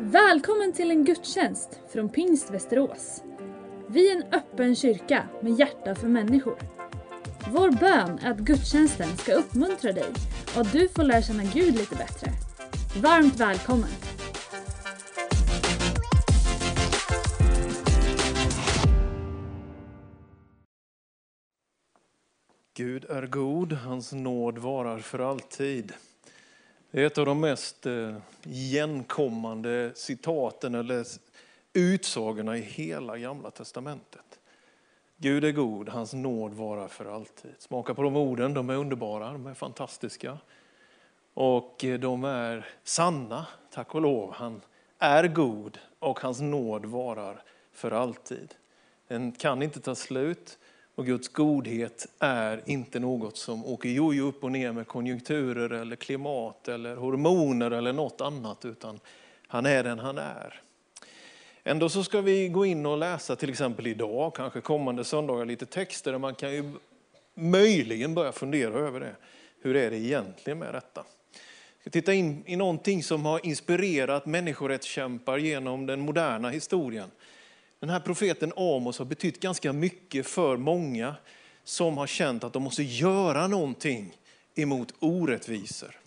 Välkommen 0.00 0.72
till 0.72 0.90
en 0.90 1.04
gudstjänst 1.04 1.80
från 1.92 2.08
Pingst 2.08 2.50
Västerås. 2.50 3.22
Vi 3.88 4.10
är 4.10 4.16
en 4.16 4.32
öppen 4.32 4.76
kyrka 4.76 5.28
med 5.42 5.58
hjärta 5.58 5.94
för 5.94 6.08
människor. 6.08 6.58
Vår 7.52 7.70
bön 7.70 8.18
är 8.18 8.30
att 8.30 8.38
gudstjänsten 8.38 9.16
ska 9.16 9.32
uppmuntra 9.32 9.92
dig 9.92 10.04
och 10.54 10.60
att 10.60 10.72
du 10.72 10.88
får 10.88 11.02
lära 11.02 11.22
känna 11.22 11.44
Gud 11.44 11.74
lite 11.74 11.96
bättre. 11.96 12.30
Varmt 13.02 13.40
välkommen! 13.40 13.90
Gud 22.76 23.04
är 23.04 23.26
god, 23.26 23.72
hans 23.72 24.12
nåd 24.12 24.58
varar 24.58 24.98
för 24.98 25.18
alltid. 25.18 25.92
Det 26.90 27.02
är 27.02 27.06
ett 27.06 27.18
av 27.18 27.26
de 27.26 27.40
mest 27.40 27.86
eh, 27.86 28.16
igenkommande 28.42 29.92
citaten 29.94 30.74
eller 30.74 31.06
utsagorna 31.72 32.56
i 32.56 32.60
hela 32.60 33.18
gamla 33.18 33.50
testamentet. 33.50 34.40
Gud 35.16 35.44
är 35.44 35.52
god, 35.52 35.88
hans 35.88 36.12
nåd 36.12 36.54
varar 36.54 36.88
för 36.88 37.14
alltid. 37.14 37.50
Smaka 37.58 37.94
på 37.94 38.02
de 38.02 38.16
orden, 38.16 38.54
de 38.54 38.70
är 38.70 38.76
underbara, 38.76 39.32
de 39.32 39.46
är 39.46 39.54
fantastiska. 39.54 40.38
Och 41.34 41.84
eh, 41.84 42.00
de 42.00 42.24
är 42.24 42.66
sanna, 42.84 43.46
tack 43.70 43.94
och 43.94 44.00
lov. 44.00 44.32
Han 44.32 44.60
är 44.98 45.28
god 45.28 45.78
och 45.98 46.20
hans 46.20 46.40
nåd 46.40 46.86
varar 46.86 47.42
för 47.72 47.90
alltid. 47.90 48.54
Den 49.08 49.32
kan 49.32 49.62
inte 49.62 49.80
ta 49.80 49.94
slut. 49.94 50.58
Och 50.98 51.06
Guds 51.06 51.28
godhet 51.28 52.06
är 52.18 52.62
inte 52.66 53.00
något 53.00 53.36
som 53.36 53.66
åker 53.66 53.88
jojo 53.88 54.26
upp 54.26 54.44
och 54.44 54.52
ner 54.52 54.72
med 54.72 54.86
konjunkturer 54.86 55.70
eller 55.70 55.96
klimat 55.96 56.68
eller 56.68 56.96
hormoner 56.96 57.70
eller 57.70 57.92
något 57.92 58.20
annat, 58.20 58.64
utan 58.64 59.00
han 59.46 59.66
är 59.66 59.84
den 59.84 59.98
han 59.98 60.18
är. 60.18 60.60
Ändå 61.64 61.88
så 61.88 62.04
ska 62.04 62.20
vi 62.20 62.48
gå 62.48 62.66
in 62.66 62.86
och 62.86 62.98
läsa 62.98 63.36
till 63.36 63.50
exempel 63.50 63.86
idag, 63.86 64.34
kanske 64.34 64.60
kommande 64.60 65.04
söndagar, 65.04 65.44
lite 65.44 65.66
texter 65.66 66.12
där 66.12 66.18
man 66.18 66.34
kan 66.34 66.52
ju 66.52 66.72
möjligen 67.34 68.14
börja 68.14 68.32
fundera 68.32 68.74
över 68.74 69.00
det. 69.00 69.16
Hur 69.60 69.76
är 69.76 69.90
det 69.90 69.98
egentligen 69.98 70.58
med 70.58 70.74
detta? 70.74 71.04
Vi 71.76 71.80
ska 71.80 71.90
titta 71.90 72.14
in 72.14 72.42
i 72.46 72.56
någonting 72.56 73.02
som 73.02 73.24
har 73.24 73.46
inspirerat 73.46 74.26
människorättskämpar 74.26 75.38
genom 75.38 75.86
den 75.86 76.00
moderna 76.00 76.50
historien. 76.50 77.10
Den 77.80 77.90
här 77.90 78.00
profeten 78.00 78.52
Amos 78.56 78.98
har 78.98 79.04
betytt 79.04 79.40
ganska 79.40 79.72
mycket 79.72 80.26
för 80.26 80.56
många 80.56 81.14
som 81.64 81.98
har 81.98 82.06
känt 82.06 82.44
att 82.44 82.52
de 82.52 82.62
måste 82.62 82.82
göra 82.82 83.46
någonting 83.46 84.16
emot 84.54 84.94
orättvisor. 84.98 85.98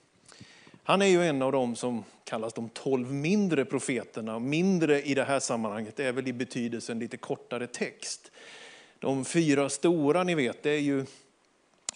Han 0.84 1.02
är 1.02 1.06
ju 1.06 1.24
en 1.24 1.42
av 1.42 1.52
dem 1.52 1.76
som 1.76 2.04
kallas 2.24 2.54
de 2.54 2.70
tolv 2.70 3.14
mindre 3.14 3.66
profeterna. 3.66 4.40
Mindre 4.40 5.02
i 5.02 5.14
det 5.14 5.24
här 5.24 5.40
sammanhanget 5.40 6.00
är 6.00 6.12
väl 6.12 6.28
i 6.28 6.34
betydelsen 6.34 7.00
lite 7.00 7.18
kortare 7.18 7.68
text. 7.68 8.32
De 9.00 9.26
fyra 9.26 9.70
stora 9.70 10.24
ni 10.24 10.36
vet, 10.36 10.64
det 10.64 10.70
är 10.70 10.80
ju 10.80 11.06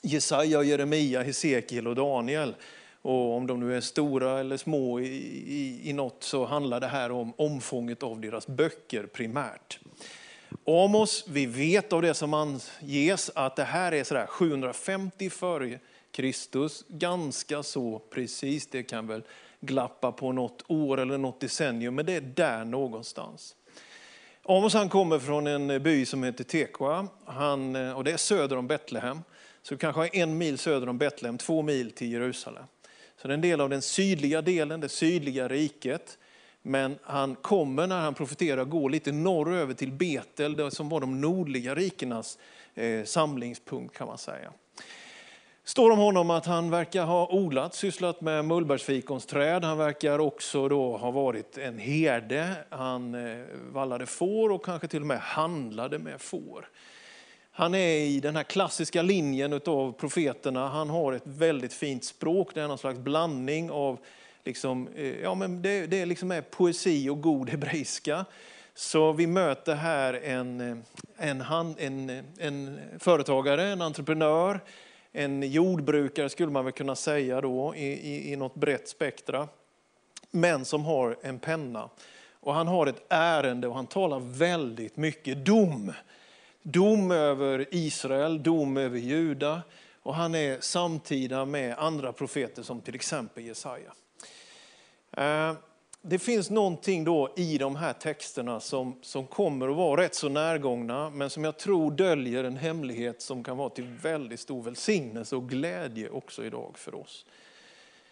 Jesaja, 0.02 0.64
Jeremia, 0.64 1.24
Hesekiel 1.24 1.88
och 1.88 1.96
Daniel. 1.96 2.56
Och 3.06 3.36
om 3.36 3.48
de 3.48 3.60
nu 3.60 3.78
är 3.78 3.82
stora 3.82 4.40
eller 4.40 4.58
små 4.58 5.00
i, 5.00 5.06
i, 5.06 5.90
i 5.90 5.94
något 5.94 6.24
så 6.24 6.46
handlar 6.46 6.80
det 6.80 6.88
här 6.88 7.12
om 7.12 7.34
omfånget 7.38 8.04
av 8.04 8.22
deras 8.22 8.48
böcker 8.48 9.06
primärt. 9.06 9.80
Amos, 10.66 11.26
vi 11.28 11.46
vet 11.46 11.94
av 11.94 12.02
det 12.02 12.14
som 12.14 12.34
anges 12.34 13.32
att 13.36 13.56
det 13.56 13.64
här 13.64 13.92
är 13.92 14.04
sådär 14.04 14.26
750 14.26 15.30
före 15.30 15.80
Kristus, 16.12 16.86
ganska 16.88 17.64
så 17.64 18.00
precis. 18.00 18.68
Det 18.68 18.84
kan 18.84 19.08
väl 19.08 19.24
glappa 19.60 20.12
på 20.12 20.32
något 20.32 20.64
år 20.68 21.00
eller 21.00 21.18
något 21.18 21.40
decennium, 21.40 21.96
men 21.96 22.06
det 22.06 22.14
är 22.14 22.22
där 22.22 22.66
någonstans. 22.66 23.56
Amos 24.44 24.74
han 24.74 24.90
kommer 24.90 25.20
från 25.20 25.48
en 25.48 25.84
by 25.84 26.06
som 26.06 26.24
heter 26.24 26.44
Tekoa, 26.44 27.08
han, 27.26 27.76
och 27.76 28.04
det 28.04 28.12
är 28.12 28.18
söder 28.18 28.58
om 28.58 28.68
Betlehem. 28.68 29.22
Så 29.62 29.78
kanske 29.78 30.08
en 30.08 30.38
mil 30.38 30.58
söder 30.58 30.90
om 30.90 30.98
Betlehem, 30.98 31.38
två 31.38 31.62
mil 31.62 31.92
till 31.92 32.12
Jerusalem. 32.12 32.64
Så 33.18 33.28
det 33.28 33.32
är 33.32 33.36
en 33.36 33.42
del 33.42 33.62
av 33.62 33.70
den 33.70 33.82
sydliga 33.82 34.42
delen, 34.42 34.80
det 34.80 34.90
sydliga 34.90 35.48
riket. 35.48 36.18
Men 36.62 37.00
han 37.04 37.36
kommer 37.36 37.88
när 37.88 38.00
han 38.00 38.14
profeterar 38.14 38.66
gå 38.66 38.88
lite 38.88 39.12
norröver 39.12 39.74
till 39.74 39.92
Betel, 39.92 40.56
det 40.56 40.72
som 40.72 40.90
var 40.90 41.00
de 41.00 41.22
nordliga 41.22 41.76
rikenas 41.76 42.38
eh, 42.76 43.04
samlingspunkt 43.04 43.98
kan 43.98 44.08
man 44.08 44.18
säga. 44.18 44.52
står 45.64 45.92
om 45.92 46.00
honom 46.00 46.30
att 46.30 46.46
han 46.46 46.70
verkar 46.70 47.06
ha 47.06 47.28
odlat, 47.32 47.76
sysslat 47.76 48.22
med 48.22 48.46
mullbärsfikonsträd. 48.46 49.64
Han 49.64 49.78
verkar 49.78 50.20
också 50.20 50.70
då 50.70 50.98
ha 50.98 51.12
varit 51.12 51.58
en 51.58 51.78
herde. 51.78 52.56
Han 52.70 53.16
eh, 53.16 53.46
vallade 53.72 54.06
får 54.06 54.50
och 54.50 54.66
kanske 54.66 54.88
till 54.88 55.02
och 55.02 55.08
med 55.08 55.20
handlade 55.20 56.00
med 56.00 56.22
får. 56.22 56.70
Han 57.58 57.76
är 57.76 57.98
i 57.98 58.20
den 58.20 58.36
här 58.36 58.44
klassiska 58.44 59.02
linjen 59.02 59.62
av 59.66 59.92
profeterna. 59.92 60.68
Han 60.68 60.90
har 60.90 61.14
ett 61.14 61.24
väldigt 61.26 61.74
fint 61.74 62.04
språk. 62.04 62.52
Det 62.54 62.62
är 62.62 62.68
någon 62.68 62.78
slags 62.78 63.00
blandning 63.00 63.72
av 63.72 64.00
liksom, 64.44 64.88
eh, 64.96 65.20
ja, 65.22 65.36
men 65.36 65.62
det, 65.62 65.88
det 65.88 66.06
liksom 66.06 66.32
är 66.32 66.42
poesi 66.42 67.10
och 67.10 67.22
god 67.22 67.50
hebreiska. 67.50 68.26
Så 68.74 69.12
vi 69.12 69.28
möter 69.28 69.76
här 69.76 70.14
en, 70.14 70.62
eh, 70.62 70.78
en, 71.30 71.42
hand, 71.42 71.76
en, 71.80 72.10
eh, 72.10 72.24
en 72.40 72.80
företagare, 73.00 73.68
en 73.68 73.82
entreprenör, 73.82 74.60
en 75.12 75.52
jordbrukare 75.52 76.30
skulle 76.30 76.52
man 76.52 76.66
väl 76.66 76.74
kunna 76.74 76.96
säga 76.96 77.42
då 77.42 77.76
i, 77.76 77.86
i, 77.86 78.32
i 78.34 78.36
något 78.36 78.56
brett 78.56 78.90
spektra. 78.90 79.48
Men 80.32 80.66
som 80.66 80.86
har 80.86 81.18
en 81.22 81.40
penna. 81.40 81.90
Och 82.32 82.54
han 82.54 82.68
har 82.68 82.88
ett 82.88 83.06
ärende 83.10 83.68
och 83.68 83.76
han 83.76 83.88
talar 83.88 84.20
väldigt 84.20 84.98
mycket 84.98 85.46
dom 85.46 85.92
dom 86.68 87.12
över 87.12 87.66
Israel, 87.72 88.44
dom 88.44 88.78
över 88.78 89.00
Juda. 89.00 89.62
Och 90.04 90.16
han 90.16 90.36
är 90.36 90.60
samtida 90.60 91.46
med 91.46 91.76
andra 91.78 92.14
profeter 92.14 92.64
som 92.64 92.82
till 92.82 92.96
exempel 92.96 93.46
Jesaja. 93.46 93.94
Eh, 95.18 95.54
det 96.02 96.20
finns 96.20 96.50
någonting 96.50 97.04
då 97.04 97.34
i 97.36 97.58
de 97.58 97.76
här 97.76 97.94
texterna 97.94 98.60
som, 98.60 99.00
som 99.02 99.28
kommer 99.28 99.70
att 99.70 99.76
vara 99.76 100.02
rätt 100.02 100.16
så 100.16 100.30
närgångna, 100.30 101.10
men 101.10 101.30
som 101.30 101.44
jag 101.44 101.58
tror 101.58 101.92
döljer 101.92 102.44
en 102.44 102.58
hemlighet 102.58 103.22
som 103.22 103.44
kan 103.44 103.58
vara 103.58 103.70
till 103.70 103.88
väldigt 103.88 104.40
stor 104.40 104.64
välsignelse 104.64 105.36
och 105.36 105.50
glädje 105.50 106.10
också 106.10 106.46
idag 106.46 106.78
för 106.78 106.96
oss. 106.96 107.26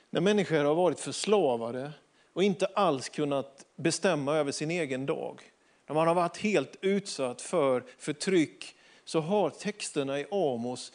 När 0.09 0.22
människor 0.22 0.63
har 0.63 0.75
varit 0.75 1.00
förslavade 1.00 1.92
och 2.34 2.44
inte 2.44 2.66
alls 2.66 3.09
kunnat 3.09 3.66
bestämma 3.75 4.36
över 4.36 4.52
sin 4.52 4.72
egen 4.72 5.06
dag, 5.06 5.42
när 5.88 5.96
man 5.96 6.08
har 6.08 6.16
varit 6.16 6.38
helt 6.38 6.76
utsatt 6.82 7.42
för 7.42 7.84
förtryck, 7.98 8.76
så 9.06 9.20
har 9.20 9.50
texterna 9.50 10.20
i 10.20 10.26
Amos, 10.32 10.92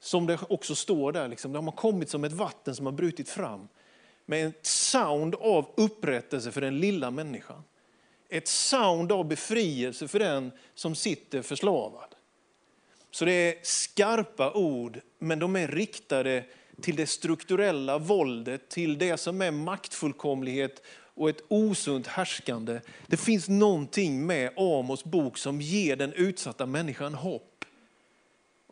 som 0.00 0.26
det 0.26 0.38
också 0.48 0.74
står 0.74 1.12
där, 1.12 1.28
liksom, 1.28 1.52
de 1.52 1.64
har 1.64 1.72
kommit 1.72 2.10
som 2.10 2.24
ett 2.24 2.32
vatten 2.32 2.74
som 2.76 2.86
har 2.86 2.92
brutit 2.92 3.28
fram. 3.28 3.68
Med 4.26 4.46
ett 4.46 4.66
sound 4.66 5.34
av 5.34 5.70
upprättelse 5.76 6.52
för 6.52 6.60
den 6.60 6.78
lilla 6.78 7.10
människan. 7.10 7.62
Ett 8.28 8.48
sound 8.48 9.12
av 9.12 9.24
befrielse 9.24 10.08
för 10.08 10.18
den 10.18 10.52
som 10.74 10.94
sitter 10.94 11.42
förslavad. 11.42 12.14
Så 13.10 13.24
det 13.24 13.32
är 13.32 13.54
skarpa 13.62 14.52
ord, 14.52 15.00
men 15.18 15.38
de 15.38 15.56
är 15.56 15.68
riktade 15.68 16.44
till 16.80 16.96
det 16.96 17.06
strukturella 17.06 17.98
våldet, 17.98 18.68
till 18.68 18.98
det 18.98 19.16
som 19.16 19.42
är 19.42 19.50
maktfullkomlighet 19.50 20.82
och 21.20 21.30
ett 21.30 21.42
osunt 21.48 22.06
härskande. 22.06 22.80
Det 23.06 23.16
finns 23.16 23.48
någonting 23.48 24.26
med 24.26 24.50
Amos 24.56 25.04
bok 25.04 25.38
som 25.38 25.60
ger 25.60 25.96
den 25.96 26.12
utsatta 26.12 26.66
människan 26.66 27.14
hopp. 27.14 27.64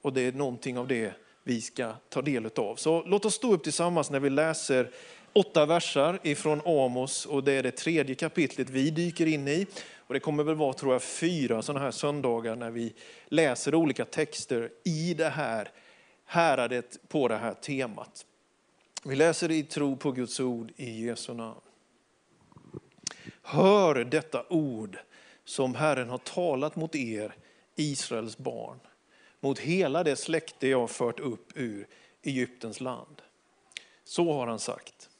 Och 0.03 0.13
det 0.13 0.21
är 0.21 0.33
någonting 0.33 0.79
av 0.79 0.89
det 0.89 1.13
vi 1.45 1.61
ska 1.61 1.93
ta 2.09 2.23
del 2.23 2.51
av. 2.57 2.77
Så 2.77 3.03
låt 3.07 3.25
oss 3.25 3.35
stå 3.35 3.53
upp 3.53 3.65
tillsammans 3.65 4.11
när 4.11 4.21
vi 4.21 4.31
läser 4.31 4.91
åtta 5.33 5.67
versar 5.67 6.19
ifrån 6.23 6.61
Amos 6.65 7.27
och 7.27 7.45
det 7.45 7.53
är 7.53 7.63
det 7.63 7.71
tredje 7.71 8.15
kapitlet 8.15 8.71
vi 8.71 8.91
dyker 8.91 9.27
in 9.27 9.49
i. 9.49 9.67
Och 9.97 10.15
det 10.15 10.21
kommer 10.21 10.45
väl 10.45 10.55
vara 10.55 10.73
tror 10.73 10.93
jag, 10.93 11.03
fyra 11.03 11.63
sådana 11.63 11.85
här 11.85 11.91
söndagar 11.91 12.57
när 12.57 12.71
vi 12.71 12.95
läser 13.27 13.75
olika 13.75 14.05
texter 14.05 14.71
i 14.85 15.15
det 15.15 15.29
här 15.29 15.71
häradet 16.25 16.99
på 17.09 17.29
det 17.29 17.37
här 17.37 17.55
temat. 17.55 18.27
Vi 19.05 19.17
läser 19.17 19.51
i 19.51 19.63
tro 19.63 19.97
på 19.97 20.13
Guds 20.13 20.41
ord 20.41 20.73
i 20.77 21.07
Jesu 21.07 21.35
namn. 21.35 21.61
Hör 23.51 24.05
detta 24.05 24.45
ord 24.49 24.99
som 25.45 25.75
Herren 25.75 26.09
har 26.09 26.19
talat 26.19 26.77
mot 26.77 26.95
er, 26.95 27.37
Israels 27.77 28.39
barn, 28.39 28.81
mot 29.41 29.59
hela 29.59 30.05
det 30.05 30.17
släkte 30.17 30.69
jag 30.69 30.91
fört 30.91 31.21
upp 31.21 31.53
ur 31.55 31.87
Egyptens 32.23 32.81
land. 32.81 33.23
Så 34.05 34.33
har 34.33 34.47
han 34.47 34.59
sagt. 34.59 35.11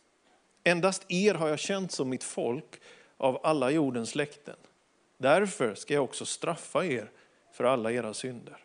Endast 0.65 1.05
er 1.09 1.35
har 1.35 1.49
jag 1.49 1.59
känt 1.59 1.93
som 1.93 2.09
mitt 2.09 2.25
folk 2.25 2.81
av 3.17 3.41
alla 3.43 3.71
jordens 3.71 4.11
släkten. 4.11 4.57
Därför 5.19 5.75
ska 5.75 5.95
jag 5.95 6.05
också 6.05 6.27
straffa 6.27 6.85
er 6.85 7.11
för 7.53 7.65
alla 7.65 7.93
era 7.93 8.15
synder. 8.15 8.65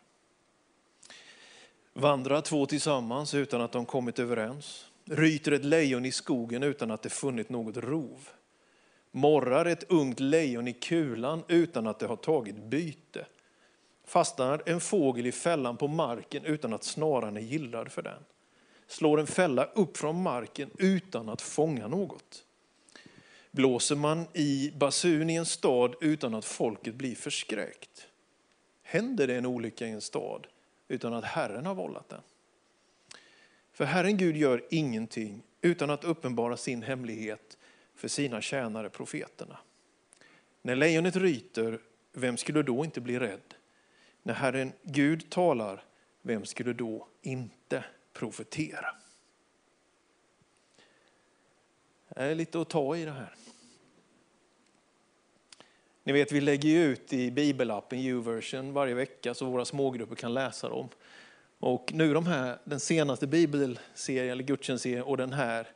Vandrar 1.92 2.40
två 2.40 2.66
tillsammans 2.66 3.34
utan 3.34 3.60
att 3.60 3.72
de 3.72 3.86
kommit 3.86 4.18
överens? 4.18 4.86
Ryter 5.04 5.52
ett 5.52 5.64
lejon 5.64 6.04
i 6.04 6.12
skogen 6.12 6.62
utan 6.62 6.90
att 6.90 7.02
det 7.02 7.10
funnit 7.10 7.48
något 7.48 7.76
rov? 7.76 8.28
Morrar 9.16 9.66
ett 9.66 9.90
ungt 9.90 10.20
lejon 10.20 10.68
i 10.68 10.72
kulan 10.72 11.44
utan 11.48 11.86
att 11.86 11.98
det 11.98 12.06
har 12.06 12.16
tagit 12.16 12.56
byte. 12.56 13.26
Fastnar 14.04 14.62
en 14.66 14.80
fågel 14.80 15.26
i 15.26 15.32
fällan 15.32 15.76
på 15.76 15.88
marken 15.88 16.44
utan 16.44 16.72
att 16.72 16.84
snaran 16.84 17.36
är 17.36 17.40
gillrad 17.40 17.92
för 17.92 18.02
den. 18.02 18.24
Slår 18.86 19.20
en 19.20 19.26
fälla 19.26 19.64
upp 19.64 19.96
från 19.96 20.22
marken 20.22 20.70
utan 20.78 21.28
att 21.28 21.42
fånga 21.42 21.88
något. 21.88 22.44
Blåser 23.50 23.96
man 23.96 24.26
i 24.32 24.72
basun 24.76 25.30
i 25.30 25.34
en 25.34 25.46
stad 25.46 25.94
utan 26.00 26.34
att 26.34 26.44
folket 26.44 26.94
blir 26.94 27.14
förskräckt. 27.14 28.08
Händer 28.82 29.26
det 29.26 29.36
en 29.36 29.46
olycka 29.46 29.86
i 29.86 29.90
en 29.90 30.00
stad 30.00 30.46
utan 30.88 31.14
att 31.14 31.24
Herren 31.24 31.66
har 31.66 31.74
vållat 31.74 32.08
den. 32.08 32.22
För 33.72 33.84
Herren 33.84 34.16
Gud 34.16 34.36
gör 34.36 34.64
ingenting 34.70 35.42
utan 35.60 35.90
att 35.90 36.04
uppenbara 36.04 36.56
sin 36.56 36.82
hemlighet 36.82 37.58
för 37.94 38.08
sina 38.08 38.40
tjänare 38.40 38.90
profeterna. 38.90 39.58
När 40.62 40.76
lejonet 40.76 41.16
ryter, 41.16 41.78
vem 42.12 42.36
skulle 42.36 42.62
då 42.62 42.84
inte 42.84 43.00
bli 43.00 43.18
rädd? 43.18 43.54
När 44.22 44.34
Herren 44.34 44.72
Gud 44.82 45.30
talar, 45.30 45.84
vem 46.22 46.44
skulle 46.44 46.72
då 46.72 47.08
inte 47.22 47.84
profetera? 48.12 48.86
Det 52.08 52.22
är 52.22 52.34
lite 52.34 52.60
att 52.60 52.70
ta 52.70 52.96
i 52.96 53.04
det 53.04 53.10
här. 53.10 53.34
Ni 56.04 56.12
vet, 56.12 56.32
vi 56.32 56.40
lägger 56.40 56.78
ut 56.78 57.12
i 57.12 57.30
bibelappen 57.30 57.98
U-version 57.98 58.72
varje 58.72 58.94
vecka 58.94 59.34
så 59.34 59.46
våra 59.46 59.64
smågrupper 59.64 60.14
kan 60.14 60.34
läsa 60.34 60.68
dem. 60.68 60.88
Och 61.58 61.92
nu 61.94 62.14
de 62.14 62.26
här, 62.26 62.58
den 62.64 62.80
senaste 62.80 63.26
bibelserien, 63.26 64.32
eller 64.32 64.44
gudstjänstserien 64.44 65.02
och 65.02 65.16
den 65.16 65.32
här, 65.32 65.60
eh, 65.60 65.66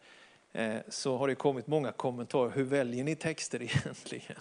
Eh, 0.59 0.81
så 0.89 1.17
har 1.17 1.29
det 1.29 1.35
kommit 1.35 1.67
många 1.67 1.93
kommentarer. 1.93 2.51
Hur 2.51 2.65
väljer 2.65 3.05
ni 3.05 3.15
texter 3.15 3.63
egentligen? 3.63 4.37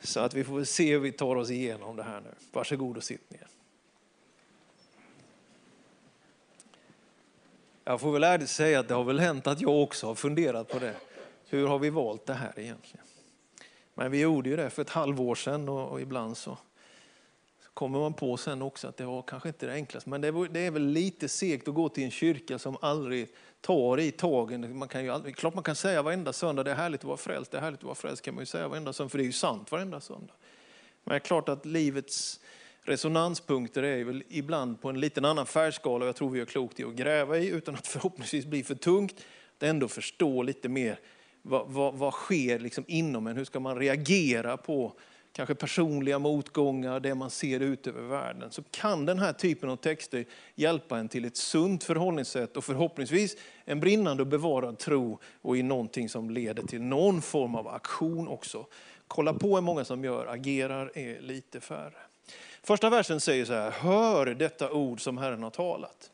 Så 0.00 0.20
att 0.20 0.34
vi 0.34 0.44
får 0.44 0.64
se 0.64 0.92
hur 0.92 0.98
vi 0.98 1.12
tar 1.12 1.36
oss 1.36 1.50
igenom 1.50 1.96
det 1.96 2.02
här 2.02 2.20
nu. 2.20 2.30
Varsågod 2.52 2.96
och 2.96 3.04
sitt 3.04 3.30
ner. 3.30 3.46
Jag 7.84 8.00
får 8.00 8.12
väl 8.12 8.24
ärligt 8.24 8.48
säga 8.48 8.80
att 8.80 8.88
det 8.88 8.94
har 8.94 9.04
väl 9.04 9.20
hänt 9.20 9.46
att 9.46 9.60
jag 9.60 9.82
också 9.82 10.06
har 10.06 10.14
funderat 10.14 10.68
på 10.68 10.78
det. 10.78 10.94
Hur 11.48 11.66
har 11.66 11.78
vi 11.78 11.90
valt 11.90 12.26
det 12.26 12.34
här 12.34 12.52
egentligen? 12.56 13.06
Men 13.94 14.10
vi 14.10 14.20
gjorde 14.20 14.50
ju 14.50 14.56
det 14.56 14.70
för 14.70 14.82
ett 14.82 14.90
halvår 14.90 15.34
sedan 15.34 15.68
och, 15.68 15.88
och 15.88 16.00
ibland 16.00 16.36
så, 16.36 16.58
så, 17.64 17.70
kommer 17.74 17.98
man 17.98 18.14
på 18.14 18.36
sen 18.36 18.62
också 18.62 18.88
att 18.88 18.96
det 18.96 19.04
var 19.04 19.22
kanske 19.22 19.48
inte 19.48 19.66
det 19.66 19.72
enklaste. 19.72 20.10
Men 20.10 20.20
det, 20.20 20.48
det 20.48 20.60
är 20.60 20.70
väl 20.70 20.86
lite 20.86 21.28
segt 21.28 21.68
att 21.68 21.74
gå 21.74 21.88
till 21.88 22.04
en 22.04 22.10
kyrka 22.10 22.58
som 22.58 22.76
aldrig 22.80 23.28
tår 23.60 24.00
i 24.00 24.10
tågen. 24.10 24.78
Man 24.78 24.88
kan 24.88 25.04
ju 25.04 25.10
aldrig, 25.10 25.36
klart 25.36 25.54
man 25.54 25.64
kan 25.64 25.76
säga 25.76 26.02
varenda 26.02 26.32
söndag 26.32 26.62
det 26.62 26.70
är 26.70 26.74
härligt 26.74 27.00
att 27.00 27.04
vara 27.04 27.16
frälst, 27.16 27.50
det 27.50 27.58
är 27.58 27.62
härligt 27.62 27.80
att 27.80 27.84
vara 27.84 27.94
frälst 27.94 28.22
kan 28.22 28.34
man 28.34 28.42
ju 28.42 28.46
säga 28.46 28.68
varenda 28.68 28.92
söndag, 28.92 29.10
för 29.10 29.18
det 29.18 29.24
är 29.24 29.26
ju 29.26 29.32
sant 29.32 29.72
varenda 29.72 30.00
söndag. 30.00 30.34
Men 31.04 31.12
det 31.12 31.16
är 31.16 31.20
klart 31.20 31.48
att 31.48 31.66
livets 31.66 32.40
resonanspunkter 32.82 33.82
är 33.82 34.04
väl 34.04 34.22
ibland 34.28 34.80
på 34.80 34.88
en 34.88 35.00
liten 35.00 35.24
annan 35.24 35.46
färgskala 35.46 36.06
jag 36.06 36.16
tror 36.16 36.30
vi 36.30 36.38
gör 36.38 36.46
klokt 36.46 36.80
i 36.80 36.84
att 36.84 36.94
gräva 36.94 37.38
i 37.38 37.48
utan 37.48 37.74
att 37.74 37.86
förhoppningsvis 37.86 38.46
bli 38.46 38.62
för 38.62 38.74
tungt. 38.74 39.14
Att 39.56 39.62
ändå 39.62 39.88
förstå 39.88 40.42
lite 40.42 40.68
mer 40.68 41.00
vad, 41.42 41.68
vad, 41.68 41.94
vad 41.94 42.12
sker 42.12 42.58
liksom 42.58 42.84
inom 42.86 43.26
en? 43.26 43.36
Hur 43.36 43.44
ska 43.44 43.60
man 43.60 43.78
reagera 43.78 44.56
på 44.56 44.92
kanske 45.38 45.54
personliga 45.54 46.18
motgångar, 46.18 47.00
det 47.00 47.14
man 47.14 47.30
ser 47.30 47.60
ut 47.60 47.86
över 47.86 48.02
världen? 48.02 48.50
Så 48.50 48.62
kan 48.62 49.06
den 49.06 49.18
här 49.18 49.32
typen 49.32 49.70
av 49.70 49.76
texter 49.76 50.24
hjälpa 50.54 50.98
en 50.98 51.08
till 51.08 51.24
ett 51.24 51.36
sunt 51.36 51.84
förhållningssätt 51.84 52.56
och 52.56 52.64
förhoppningsvis 52.64 53.36
en 53.64 53.80
brinnande 53.80 54.22
och 54.22 54.26
bevarad 54.26 54.78
tro 54.78 55.18
och 55.42 55.56
i 55.56 55.62
någonting 55.62 56.08
som 56.08 56.30
leder 56.30 56.62
till 56.62 56.82
någon 56.82 57.22
form 57.22 57.54
av 57.54 57.68
aktion 57.68 58.28
också. 58.28 58.66
Kolla 59.08 59.34
på 59.34 59.56
är 59.56 59.60
många 59.60 59.84
som 59.84 60.04
gör, 60.04 60.26
agerar 60.26 60.90
är 60.94 61.20
lite 61.20 61.60
färre. 61.60 61.98
Första 62.62 62.90
versen 62.90 63.20
säger 63.20 63.44
så 63.44 63.52
här, 63.52 63.70
hör 63.70 64.26
detta 64.26 64.72
ord 64.72 65.00
som 65.00 65.18
Herren 65.18 65.42
har 65.42 65.50
talat. 65.50 66.10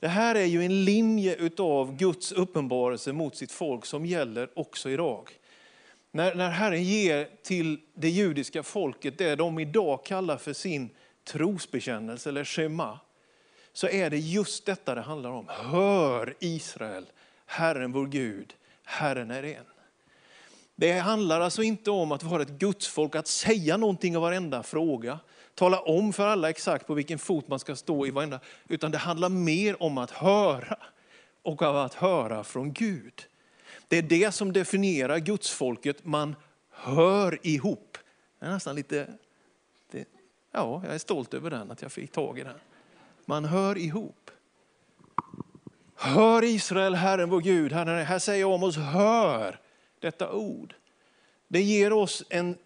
Det 0.00 0.08
här 0.08 0.34
är 0.34 0.44
ju 0.44 0.64
en 0.64 0.84
linje 0.84 1.50
av 1.58 1.96
Guds 1.96 2.32
uppenbarelse 2.32 3.12
mot 3.12 3.36
sitt 3.36 3.52
folk 3.52 3.86
som 3.86 4.06
gäller 4.06 4.48
också 4.54 4.90
idag. 4.90 5.30
När, 6.16 6.34
när 6.34 6.50
Herren 6.50 6.82
ger 6.82 7.28
till 7.42 7.80
det 7.94 8.08
judiska 8.08 8.62
folket 8.62 9.18
det 9.18 9.36
de 9.36 9.58
idag 9.58 10.04
kallar 10.04 10.36
för 10.36 10.52
sin 10.52 10.90
trosbekännelse 11.24 12.28
eller 12.28 12.44
shema, 12.44 12.98
så 13.72 13.88
är 13.88 14.10
det 14.10 14.18
just 14.18 14.66
detta 14.66 14.94
det 14.94 15.00
handlar 15.00 15.30
om. 15.30 15.46
Hör 15.48 16.34
Israel, 16.38 17.06
Herren 17.46 17.92
vår 17.92 18.06
Gud, 18.06 18.54
Herren 18.84 19.30
är 19.30 19.42
en. 19.42 19.64
Det 20.76 20.92
handlar 20.92 21.40
alltså 21.40 21.62
inte 21.62 21.90
om 21.90 22.12
att 22.12 22.22
vara 22.22 22.42
ett 22.42 22.48
gudsfolk, 22.48 23.14
att 23.14 23.26
säga 23.26 23.76
någonting 23.76 24.14
i 24.14 24.16
varenda 24.16 24.62
fråga 24.62 25.18
tala 25.54 25.80
om 25.80 26.12
för 26.12 26.26
alla 26.26 26.50
exakt 26.50 26.86
på 26.86 26.94
vilken 26.94 27.18
fot 27.18 27.48
man 27.48 27.58
ska 27.58 27.76
stå 27.76 28.06
i 28.06 28.10
varenda, 28.10 28.40
utan 28.68 28.90
det 28.90 28.98
handlar 28.98 29.28
mer 29.28 29.82
om 29.82 29.98
att 29.98 30.10
höra 30.10 30.76
och 31.42 31.62
av 31.62 31.76
att 31.76 31.94
höra 31.94 32.44
från 32.44 32.72
Gud. 32.72 33.26
Det 33.88 33.96
är 33.96 34.02
det 34.02 34.34
som 34.34 34.52
definierar 34.52 35.18
gudsfolket, 35.18 36.04
man 36.04 36.36
hör 36.70 37.38
ihop. 37.42 37.98
Det 38.38 38.46
är 38.46 38.50
nästan 38.50 38.76
lite, 38.76 39.06
det, 39.90 40.08
ja, 40.52 40.82
jag 40.84 40.94
är 40.94 40.98
stolt 40.98 41.34
över 41.34 41.50
den, 41.50 41.70
att 41.70 41.82
jag 41.82 41.92
fick 41.92 42.12
tag 42.12 42.38
i 42.38 42.42
den. 42.42 42.58
Man 43.24 43.44
hör 43.44 43.78
ihop. 43.78 44.30
Hör 45.94 46.44
Israel, 46.44 46.94
Herren 46.94 47.30
vår 47.30 47.40
Gud, 47.40 47.72
Herren, 47.72 48.06
här 48.06 48.18
säger 48.18 48.44
om 48.44 48.62
oss, 48.62 48.76
hör 48.76 49.60
detta 50.00 50.32
ord. 50.32 50.74
Det 51.48 51.62
ger 51.62 51.92
oss 51.92 52.24
en 52.28 52.56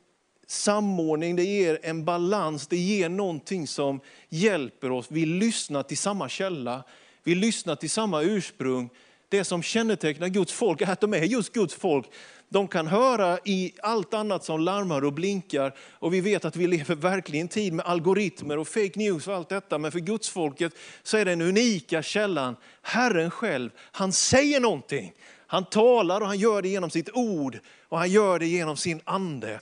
samordning, 0.47 1.37
det 1.37 1.45
ger 1.45 1.79
en 1.83 2.05
balans, 2.05 2.67
det 2.67 2.77
ger 2.77 3.09
någonting 3.09 3.67
som 3.67 4.01
hjälper 4.29 4.91
oss. 4.91 5.07
Vi 5.11 5.27
lyssnar 5.27 5.83
till 5.83 5.99
samma 5.99 6.29
källa, 6.29 6.85
vi 7.23 7.35
lyssnar 7.35 7.77
till 7.77 7.91
samma 7.91 8.23
ursprung. 8.23 8.91
Det 9.31 9.45
som 9.45 9.63
kännetecknar 9.63 10.29
Guds 10.29 10.53
folk 10.53 10.81
är 10.81 10.91
att 10.91 11.01
de 11.01 11.15
är 11.15 11.23
just 11.23 11.53
Guds 11.53 11.75
folk. 11.75 12.07
De 12.49 12.69
kan 12.69 12.87
höra 12.87 13.39
i 13.45 13.73
allt 13.83 14.15
annat 14.15 14.45
som 14.45 14.61
larmar 14.61 15.05
och 15.05 15.13
blinkar. 15.13 15.75
Och 15.91 16.15
vi 16.15 16.21
vet 16.21 16.45
att 16.45 16.57
vi 16.57 16.67
lever 16.67 16.95
verkligen 16.95 17.39
i 17.39 17.43
en 17.43 17.49
tid 17.49 17.73
med 17.73 17.87
algoritmer 17.87 18.59
och 18.59 18.69
fake 18.69 18.93
news 18.95 19.29
och 19.29 19.35
allt 19.35 19.49
detta. 19.49 19.79
Men 19.79 19.93
för 19.93 19.99
Guds 19.99 20.29
folket 20.29 20.73
så 21.03 21.17
är 21.17 21.25
den 21.25 21.41
unika 21.41 22.03
källan 22.03 22.57
Herren 22.83 23.31
själv. 23.31 23.71
Han 23.93 24.13
säger 24.13 24.61
någonting. 24.61 25.13
Han 25.47 25.65
talar 25.65 26.21
och 26.21 26.27
han 26.27 26.39
gör 26.39 26.63
det 26.63 26.69
genom 26.69 26.91
sitt 26.91 27.11
ord 27.13 27.59
och 27.89 27.99
han 27.99 28.11
gör 28.11 28.39
det 28.39 28.47
genom 28.47 28.77
sin 28.77 29.01
ande. 29.05 29.61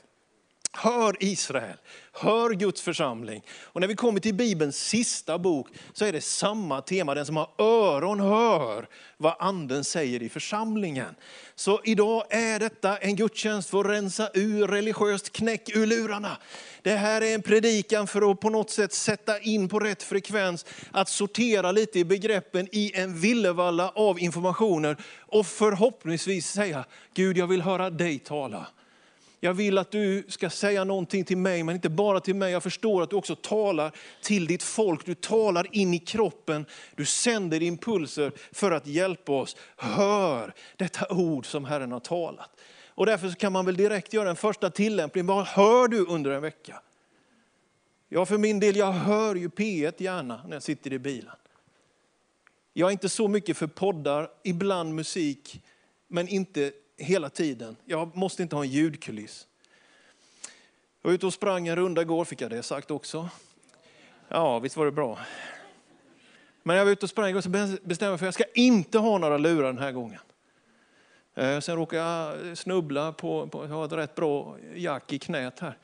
Hör 0.73 1.17
Israel, 1.21 1.77
hör 2.13 2.51
Guds 2.51 2.83
församling. 2.83 3.43
Och 3.63 3.81
när 3.81 3.89
vi 3.89 3.95
kommer 3.95 4.21
till 4.21 4.35
Bibelns 4.35 4.77
sista 4.77 5.39
bok 5.39 5.69
så 5.93 6.05
är 6.05 6.13
det 6.13 6.21
samma 6.21 6.81
tema. 6.81 7.15
Den 7.15 7.27
som 7.27 7.37
har 7.37 7.51
öron 7.59 8.21
hör 8.21 8.89
vad 9.17 9.37
anden 9.39 9.85
säger 9.85 10.23
i 10.23 10.29
församlingen. 10.29 11.15
Så 11.55 11.81
idag 11.85 12.25
är 12.31 12.59
detta 12.59 12.97
en 12.97 13.17
gudstjänst 13.17 13.71
för 13.71 13.81
att 13.81 13.87
rensa 13.87 14.31
ur 14.35 14.67
religiöst 14.67 15.33
knäck 15.33 15.77
ur 15.77 15.87
lurarna. 15.87 16.37
Det 16.83 16.95
här 16.95 17.21
är 17.21 17.35
en 17.35 17.43
predikan 17.43 18.07
för 18.07 18.31
att 18.31 18.41
på 18.41 18.51
något 18.51 18.71
sätt 18.71 18.93
sätta 18.93 19.41
in 19.41 19.69
på 19.69 19.79
rätt 19.79 20.03
frekvens, 20.03 20.67
att 20.91 21.09
sortera 21.09 21.73
lite 21.73 21.99
i 21.99 22.05
begreppen 22.05 22.69
i 22.73 22.93
en 22.95 23.21
villevalla 23.21 23.89
av 23.95 24.19
informationer 24.19 24.97
och 25.19 25.47
förhoppningsvis 25.47 26.47
säga, 26.47 26.85
Gud 27.15 27.39
jag 27.39 27.47
vill 27.47 27.63
höra 27.63 27.91
dig 27.91 28.19
tala. 28.19 28.67
Jag 29.41 29.55
vill 29.55 29.79
att 29.79 29.91
du 29.91 30.25
ska 30.29 30.51
säga 30.51 30.85
någonting 30.85 31.25
till 31.25 31.37
mig, 31.37 31.63
men 31.63 31.75
inte 31.75 31.89
bara 31.89 32.21
till 32.21 32.35
mig. 32.35 32.53
Jag 32.53 32.63
förstår 32.63 33.03
att 33.03 33.11
du 33.11 33.17
också 33.17 33.37
talar 33.37 33.93
till 34.23 34.47
ditt 34.47 34.63
folk. 34.63 35.07
Du 35.07 35.15
talar 35.15 35.67
in 35.77 35.95
i 35.95 35.99
kroppen. 35.99 36.67
Du 36.95 37.05
sänder 37.05 37.63
impulser 37.63 38.33
för 38.53 38.71
att 38.71 38.87
hjälpa 38.87 39.33
oss. 39.33 39.57
Hör 39.77 40.55
detta 40.77 41.15
ord 41.15 41.47
som 41.47 41.65
Herren 41.65 41.93
har 41.93 42.01
talat. 42.01 42.51
Och 42.89 43.07
därför 43.07 43.31
kan 43.31 43.53
man 43.53 43.67
väl 43.67 43.77
direkt 43.77 44.13
göra 44.13 44.31
en 44.31 44.37
första 44.37 44.71
tillämpning. 44.71 45.27
Vad 45.27 45.47
hör 45.47 45.89
du 45.89 46.07
under 46.07 46.31
en 46.31 46.43
vecka? 46.43 46.81
Ja, 48.09 48.27
för 48.27 48.39
min 48.39 48.61
del, 48.61 48.77
jag 48.77 48.93
hör 48.93 49.35
ju 49.35 49.49
P1 49.49 49.95
gärna 49.99 50.41
när 50.47 50.57
jag 50.57 50.63
sitter 50.63 50.93
i 50.93 50.99
bilen. 50.99 51.37
Jag 52.73 52.89
är 52.89 52.93
inte 52.93 53.09
så 53.09 53.29
mycket 53.29 53.57
för 53.57 53.67
poddar, 53.67 54.29
ibland 54.45 54.95
musik, 54.95 55.63
men 56.09 56.29
inte 56.29 56.73
hela 56.99 57.31
tiden. 57.31 57.77
Jag 57.85 58.17
måste 58.17 58.43
inte 58.43 58.57
ha 58.57 58.65
en 58.65 58.71
ljudkuliss. 58.71 59.47
Jag 61.03 61.09
var 61.09 61.15
ute 61.15 61.27
och 61.27 61.35
sprang 61.35 61.69
en 61.69 61.77
runda 61.77 62.03
igår, 62.03 62.25
fick 62.25 62.41
jag 62.41 62.51
det 62.51 62.63
sagt 62.63 62.91
också? 62.91 63.29
Ja, 64.29 64.59
visst 64.59 64.77
var 64.77 64.85
det 64.85 64.93
bra. 64.93 65.19
Men 66.63 66.77
jag 66.77 66.85
var 66.85 66.93
ute 66.93 67.07
och 67.07 67.11
sprang 67.11 67.37
och 67.37 67.45
så 67.45 67.51
bestämde 67.51 67.87
jag 67.87 68.01
mig 68.01 68.01
för 68.01 68.15
att 68.15 68.23
jag 68.23 68.35
ska 68.35 68.45
inte 68.55 68.99
ha 68.99 69.19
några 69.19 69.39
lurar 69.39 69.67
den 69.67 69.79
här 69.79 69.93
gången. 69.93 70.21
Eh, 71.35 71.61
sen 71.61 71.77
råkade 71.77 72.03
jag 72.03 72.59
snubbla 72.59 73.13
på, 73.13 73.47
på 73.47 73.65
jag 73.65 73.69
har 73.69 73.85
ett 73.85 73.93
rätt 73.93 74.15
bra 74.15 74.57
jack 74.75 75.13
i 75.13 75.19
knät 75.19 75.61
här. 75.61 75.79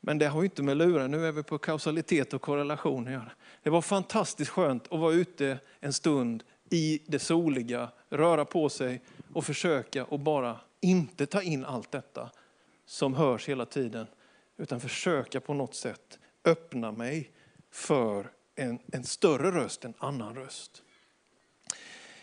Men 0.00 0.18
det 0.18 0.26
har 0.26 0.42
ju 0.42 0.44
inte 0.44 0.62
med 0.62 0.76
lurar, 0.76 1.08
nu 1.08 1.26
är 1.26 1.32
vi 1.32 1.42
på 1.42 1.58
kausalitet 1.58 2.34
och 2.34 2.42
korrelation 2.42 3.06
att 3.06 3.12
göra. 3.12 3.30
Det 3.62 3.70
var 3.70 3.82
fantastiskt 3.82 4.50
skönt 4.50 4.92
att 4.92 5.00
vara 5.00 5.12
ute 5.12 5.58
en 5.80 5.92
stund 5.92 6.42
i 6.70 7.00
det 7.06 7.18
soliga, 7.18 7.90
röra 8.10 8.44
på 8.44 8.68
sig 8.68 9.00
och 9.32 9.44
försöka 9.44 10.04
och 10.04 10.20
bara 10.20 10.60
inte 10.80 11.26
ta 11.26 11.42
in 11.42 11.64
allt 11.64 11.92
detta 11.92 12.30
som 12.86 13.14
hörs 13.14 13.48
hela 13.48 13.66
tiden, 13.66 14.06
utan 14.56 14.80
försöka 14.80 15.40
på 15.40 15.54
något 15.54 15.74
sätt 15.74 16.18
öppna 16.44 16.92
mig 16.92 17.30
för 17.70 18.30
en, 18.54 18.78
en 18.92 19.04
större 19.04 19.50
röst, 19.50 19.84
en 19.84 19.94
annan 19.98 20.34
röst. 20.34 20.82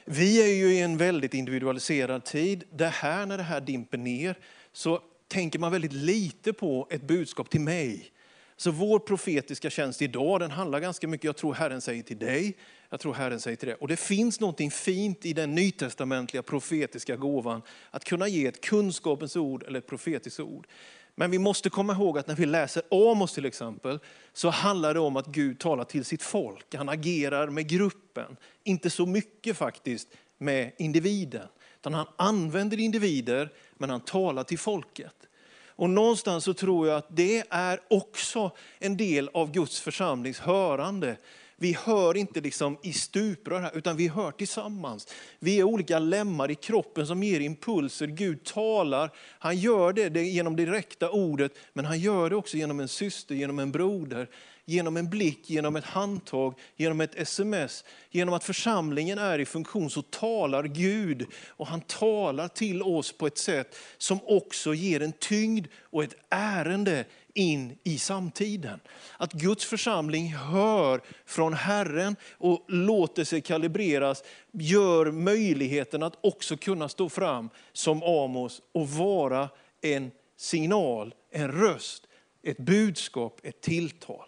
Vi 0.05 0.41
är 0.41 0.55
ju 0.55 0.73
i 0.73 0.81
en 0.81 0.97
väldigt 0.97 1.33
individualiserad 1.33 2.25
tid. 2.25 2.63
Det 2.71 2.87
här, 2.87 3.25
när 3.25 3.37
det 3.37 3.43
här 3.43 3.61
dimper 3.61 3.97
ner 3.97 4.37
så 4.71 5.01
tänker 5.27 5.59
man 5.59 5.71
väldigt 5.71 5.93
lite 5.93 6.53
på 6.53 6.87
ett 6.89 7.01
budskap 7.01 7.49
till 7.49 7.61
mig. 7.61 8.11
Så 8.55 8.71
vår 8.71 8.99
profetiska 8.99 9.69
tjänst 9.69 10.01
idag 10.01 10.39
den 10.39 10.51
handlar 10.51 10.79
ganska 10.79 11.07
mycket, 11.07 11.25
jag 11.25 11.37
tror 11.37 11.53
Herren 11.53 11.81
säger 11.81 12.03
till 12.03 12.17
dig, 12.17 12.57
jag 12.91 12.99
tror 12.99 13.13
Herren 13.13 13.39
säger 13.39 13.57
till 13.57 13.67
det. 13.67 13.75
Och 13.75 13.87
det 13.87 13.97
finns 13.97 14.39
något 14.39 14.73
fint 14.73 15.25
i 15.25 15.33
den 15.33 15.55
nytestamentliga 15.55 16.43
profetiska 16.43 17.15
gåvan, 17.15 17.61
att 17.91 18.03
kunna 18.03 18.27
ge 18.27 18.47
ett 18.47 18.61
kunskapens 18.61 19.35
ord 19.35 19.63
eller 19.63 19.79
ett 19.79 19.87
profetiskt 19.87 20.39
ord. 20.39 20.67
Men 21.15 21.31
vi 21.31 21.39
måste 21.39 21.69
komma 21.69 21.93
ihåg 21.93 22.17
att 22.17 22.27
när 22.27 22.35
vi 22.35 22.45
läser 22.45 22.83
Amos 22.91 23.33
till 23.33 23.45
exempel, 23.45 23.99
så 24.33 24.49
handlar 24.49 24.93
det 24.93 24.99
om 24.99 25.17
att 25.17 25.27
Gud 25.27 25.59
talar 25.59 25.83
till 25.83 26.05
sitt 26.05 26.23
folk. 26.23 26.75
Han 26.75 26.89
agerar 26.89 27.49
med 27.49 27.69
gruppen, 27.69 28.37
inte 28.63 28.89
så 28.89 29.05
mycket 29.05 29.57
faktiskt 29.57 30.07
med 30.37 30.71
individen. 30.77 31.47
Utan 31.79 31.93
han 31.93 32.07
använder 32.15 32.79
individer, 32.79 33.49
men 33.77 33.89
han 33.89 34.01
talar 34.01 34.43
till 34.43 34.59
folket. 34.59 35.15
Och 35.67 35.89
någonstans 35.89 36.43
så 36.43 36.53
tror 36.53 36.87
jag 36.87 36.97
att 36.97 37.07
det 37.09 37.43
är 37.49 37.79
också 37.87 38.51
en 38.79 38.97
del 38.97 39.29
av 39.33 39.51
Guds 39.51 39.81
församlings 39.81 40.39
hörande. 40.39 41.17
Vi 41.61 41.77
hör 41.83 42.17
inte 42.17 42.41
liksom 42.41 42.77
i 42.83 42.93
stuprör 42.93 43.59
här, 43.59 43.77
utan 43.77 43.97
vi 43.97 44.07
hör 44.07 44.31
tillsammans. 44.31 45.07
Vi 45.39 45.59
är 45.59 45.63
olika 45.63 45.99
lemmar 45.99 46.51
i 46.51 46.55
kroppen 46.55 47.07
som 47.07 47.23
ger 47.23 47.39
impulser. 47.39 48.07
Gud 48.07 48.43
talar, 48.43 49.09
han 49.39 49.57
gör 49.57 49.93
det 49.93 50.23
genom 50.23 50.55
det 50.55 50.65
direkta 50.65 51.09
ordet, 51.09 51.51
men 51.73 51.85
han 51.85 51.99
gör 51.99 52.29
det 52.29 52.35
också 52.35 52.57
genom 52.57 52.79
en 52.79 52.87
syster, 52.87 53.35
genom 53.35 53.59
en 53.59 53.71
broder, 53.71 54.27
genom 54.65 54.97
en 54.97 55.09
blick, 55.09 55.49
genom 55.49 55.75
ett 55.75 55.85
handtag, 55.85 56.53
genom 56.75 57.01
ett 57.01 57.15
sms. 57.15 57.83
Genom 58.09 58.33
att 58.33 58.43
församlingen 58.43 59.17
är 59.17 59.39
i 59.39 59.45
funktion 59.45 59.89
så 59.89 60.01
talar 60.01 60.63
Gud 60.63 61.25
och 61.47 61.67
han 61.67 61.81
talar 61.81 62.47
till 62.47 62.81
oss 62.81 63.17
på 63.17 63.27
ett 63.27 63.37
sätt 63.37 63.77
som 63.97 64.19
också 64.23 64.73
ger 64.73 65.01
en 65.01 65.13
tyngd 65.13 65.67
och 65.81 66.03
ett 66.03 66.15
ärende 66.29 67.05
in 67.33 67.77
i 67.83 67.97
samtiden. 67.97 68.79
Att 69.17 69.33
Guds 69.33 69.65
församling 69.65 70.33
hör 70.33 71.01
från 71.25 71.53
Herren 71.53 72.15
och 72.37 72.65
låter 72.67 73.23
sig 73.23 73.41
kalibreras 73.41 74.23
gör 74.51 75.11
möjligheten 75.11 76.03
att 76.03 76.17
också 76.21 76.57
kunna 76.57 76.89
stå 76.89 77.09
fram 77.09 77.49
som 77.73 78.03
Amos 78.03 78.61
och 78.71 78.89
vara 78.89 79.49
en 79.81 80.11
signal, 80.37 81.13
en 81.31 81.51
röst, 81.51 82.07
ett 82.43 82.57
budskap, 82.57 83.39
ett 83.43 83.61
tilltal. 83.61 84.25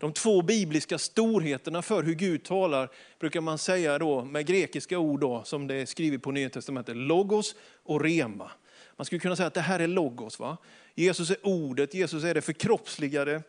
De 0.00 0.12
två 0.12 0.42
bibliska 0.42 0.98
storheterna 0.98 1.82
för 1.82 2.02
hur 2.02 2.14
Gud 2.14 2.44
talar 2.44 2.90
brukar 3.20 3.40
man 3.40 3.58
säga 3.58 3.98
då 3.98 4.24
med 4.24 4.46
grekiska 4.46 4.98
ord 4.98 5.20
då, 5.20 5.42
som 5.44 5.66
det 5.66 5.74
är 5.74 5.86
skrivet 5.86 6.22
på 6.22 6.30
Nya 6.30 6.50
Testamentet, 6.50 6.96
logos 6.96 7.54
och 7.84 8.00
rema. 8.00 8.50
Man 8.96 9.04
skulle 9.04 9.20
kunna 9.20 9.36
säga 9.36 9.46
att 9.46 9.54
det 9.54 9.60
här 9.60 9.80
är 9.80 9.86
logos. 9.86 10.38
Va? 10.38 10.56
Jesus 10.94 11.30
är 11.30 11.46
ordet, 11.46 11.94
Jesus 11.94 12.24
är 12.24 12.34
det 12.34 12.42
förkroppsligade. 12.42 13.42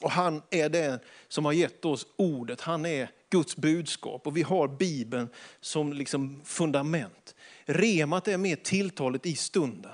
Och 0.00 0.10
han 0.10 0.42
är 0.50 0.68
den 0.68 0.98
som 1.28 1.44
har 1.44 1.52
gett 1.52 1.84
oss 1.84 2.06
ordet, 2.16 2.60
han 2.60 2.86
är 2.86 3.10
Guds 3.30 3.56
budskap. 3.56 4.26
Och 4.26 4.36
vi 4.36 4.42
har 4.42 4.68
Bibeln 4.68 5.28
som 5.60 5.92
liksom 5.92 6.40
fundament. 6.44 7.34
Remat 7.64 8.28
är 8.28 8.38
mer 8.38 8.56
tilltalet 8.56 9.26
i 9.26 9.36
stunden. 9.36 9.92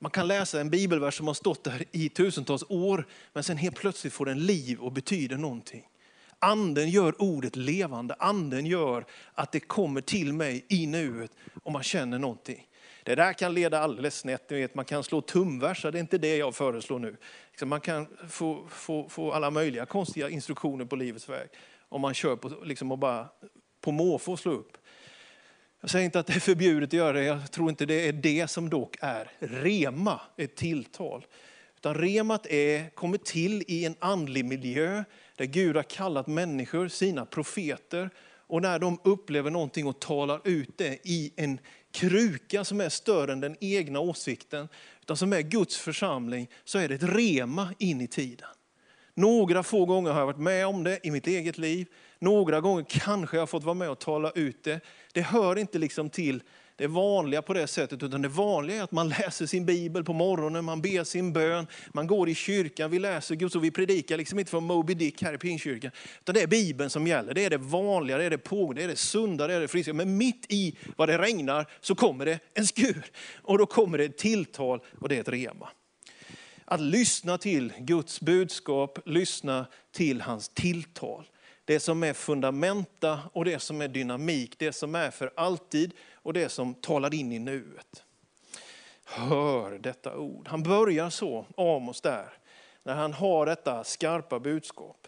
Man 0.00 0.10
kan 0.10 0.28
läsa 0.28 0.60
en 0.60 0.70
bibelvers 0.70 1.16
som 1.16 1.26
har 1.26 1.34
stått 1.34 1.64
där 1.64 1.84
i 1.92 2.08
tusentals 2.08 2.64
år, 2.68 3.06
men 3.32 3.44
sen 3.44 3.56
helt 3.56 3.76
plötsligt 3.76 4.12
får 4.12 4.26
den 4.26 4.46
liv 4.46 4.80
och 4.80 4.92
betyder 4.92 5.36
någonting. 5.36 5.88
Anden 6.38 6.90
gör 6.90 7.22
ordet 7.22 7.56
levande, 7.56 8.14
anden 8.18 8.66
gör 8.66 9.06
att 9.34 9.52
det 9.52 9.60
kommer 9.60 10.00
till 10.00 10.32
mig 10.32 10.66
i 10.68 10.86
nuet 10.86 11.30
och 11.62 11.72
man 11.72 11.82
känner 11.82 12.18
någonting. 12.18 12.66
Det 13.04 13.14
där 13.14 13.32
kan 13.32 13.54
leda 13.54 13.78
alldeles 13.78 14.18
snett. 14.18 14.50
Ni 14.50 14.60
vet, 14.60 14.74
man 14.74 14.84
kan 14.84 15.04
slå 15.04 15.20
tumversar, 15.20 15.92
det 15.92 15.98
är 15.98 16.00
inte 16.00 16.18
det 16.18 16.36
jag 16.36 16.54
föreslår 16.54 16.98
nu. 16.98 17.16
Man 17.64 17.80
kan 17.80 18.06
få, 18.28 18.68
få, 18.68 19.08
få 19.08 19.32
alla 19.32 19.50
möjliga 19.50 19.86
konstiga 19.86 20.28
instruktioner 20.28 20.84
på 20.84 20.96
livets 20.96 21.28
väg. 21.28 21.48
Om 21.88 22.00
man 22.00 22.14
kör 22.14 22.36
på, 22.36 22.48
liksom, 22.64 22.92
och 22.92 22.98
bara 22.98 23.28
på 23.80 23.92
måfå 23.92 24.36
slå 24.36 24.52
upp. 24.52 24.76
Jag 25.80 25.90
säger 25.90 26.04
inte 26.04 26.20
att 26.20 26.26
det 26.26 26.32
är 26.32 26.40
förbjudet 26.40 26.88
att 26.88 26.92
göra 26.92 27.12
det, 27.12 27.24
jag 27.24 27.52
tror 27.52 27.70
inte 27.70 27.86
det 27.86 28.08
är 28.08 28.12
det 28.12 28.50
som 28.50 28.70
dock 28.70 28.96
är 29.00 29.30
rema, 29.38 30.20
ett 30.36 30.56
tilltal. 30.56 31.26
Utan 31.76 31.94
remat 31.94 32.46
är, 32.46 32.90
kommer 32.90 33.18
till 33.18 33.64
i 33.68 33.84
en 33.84 33.94
andlig 33.98 34.44
miljö 34.44 35.04
där 35.36 35.44
Gud 35.44 35.76
har 35.76 35.82
kallat 35.82 36.26
människor, 36.26 36.88
sina 36.88 37.26
profeter, 37.26 38.10
och 38.46 38.62
när 38.62 38.78
de 38.78 39.00
upplever 39.04 39.50
någonting 39.50 39.86
och 39.86 40.00
talar 40.00 40.40
ut 40.44 40.78
det 40.78 40.98
i 41.08 41.32
en 41.36 41.58
kruka 41.92 42.64
som 42.64 42.80
är 42.80 42.88
större 42.88 43.32
än 43.32 43.40
den 43.40 43.56
egna 43.60 44.00
åsikten, 44.00 44.68
utan 45.00 45.16
som 45.16 45.32
är 45.32 45.40
Guds 45.40 45.76
församling, 45.76 46.50
så 46.64 46.78
är 46.78 46.88
det 46.88 46.94
ett 46.94 47.02
rema 47.02 47.74
in 47.78 48.00
i 48.00 48.06
tiden. 48.06 48.48
Några 49.14 49.62
få 49.62 49.84
gånger 49.84 50.10
har 50.10 50.18
jag 50.18 50.26
varit 50.26 50.38
med 50.38 50.66
om 50.66 50.84
det 50.84 51.06
i 51.06 51.10
mitt 51.10 51.26
eget 51.26 51.58
liv. 51.58 51.86
Några 52.22 52.60
gånger 52.60 52.84
kanske 52.88 53.36
jag 53.36 53.42
har 53.42 53.46
fått 53.46 53.64
vara 53.64 53.74
med 53.74 53.90
och 53.90 53.98
tala 53.98 54.30
ut 54.30 54.64
det. 54.64 54.80
Det 55.12 55.22
hör 55.22 55.58
inte 55.58 55.78
liksom 55.78 56.10
till 56.10 56.42
det 56.76 56.86
vanliga 56.86 57.42
på 57.42 57.52
det 57.52 57.66
sättet, 57.66 58.02
utan 58.02 58.22
det 58.22 58.28
vanliga 58.28 58.76
är 58.76 58.82
att 58.82 58.92
man 58.92 59.08
läser 59.18 59.46
sin 59.46 59.66
bibel 59.66 60.04
på 60.04 60.12
morgonen, 60.12 60.64
man 60.64 60.82
ber 60.82 61.04
sin 61.04 61.32
bön, 61.32 61.66
man 61.92 62.06
går 62.06 62.28
i 62.28 62.34
kyrkan, 62.34 62.90
vi 62.90 62.98
läser 62.98 63.34
Guds 63.34 63.56
ord, 63.56 63.62
vi 63.62 63.70
predikar 63.70 64.16
liksom 64.16 64.38
inte 64.38 64.50
från 64.50 64.64
Moby 64.64 64.94
Dick 64.94 65.22
här 65.22 65.34
i 65.34 65.38
Pingstkyrkan, 65.38 65.90
utan 66.20 66.34
det 66.34 66.42
är 66.42 66.46
bibeln 66.46 66.90
som 66.90 67.06
gäller. 67.06 67.34
Det 67.34 67.44
är 67.44 67.50
det 67.50 67.58
vanliga, 67.58 68.18
det 68.18 68.24
är 68.24 68.30
det 68.30 68.38
pågående, 68.38 68.80
det 68.80 68.84
är 68.84 68.88
det 68.88 68.96
sunda, 68.96 69.46
det 69.46 69.54
är 69.54 69.60
det 69.60 69.68
friska. 69.68 69.92
Men 69.92 70.16
mitt 70.16 70.46
i 70.48 70.76
vad 70.96 71.08
det 71.08 71.18
regnar 71.18 71.66
så 71.80 71.94
kommer 71.94 72.26
det 72.26 72.38
en 72.54 72.66
skur 72.66 73.04
och 73.42 73.58
då 73.58 73.66
kommer 73.66 73.98
det 73.98 74.04
ett 74.04 74.18
tilltal 74.18 74.80
och 75.00 75.08
det 75.08 75.16
är 75.16 75.20
ett 75.20 75.28
rema. 75.28 75.68
Att 76.64 76.80
lyssna 76.80 77.38
till 77.38 77.72
Guds 77.78 78.20
budskap, 78.20 78.98
lyssna 79.06 79.66
till 79.92 80.20
hans 80.20 80.48
tilltal. 80.48 81.26
Det 81.72 81.80
som 81.80 82.02
är 82.02 82.12
fundamenta 82.12 83.20
och 83.32 83.44
det 83.44 83.58
som 83.58 83.80
är 83.80 83.88
dynamik, 83.88 84.58
det 84.58 84.72
som 84.72 84.94
är 84.94 85.10
för 85.10 85.32
alltid 85.36 85.92
och 86.14 86.32
det 86.32 86.48
som 86.48 86.74
talar 86.74 87.14
in 87.14 87.32
i 87.32 87.38
nuet. 87.38 88.04
Hör 89.04 89.78
detta 89.78 90.16
ord. 90.16 90.48
Han 90.48 90.62
börjar 90.62 91.10
så, 91.10 91.46
Amos 91.56 92.00
där, 92.00 92.32
när 92.82 92.94
han 92.94 93.12
har 93.12 93.46
detta 93.46 93.84
skarpa 93.84 94.40
budskap. 94.40 95.06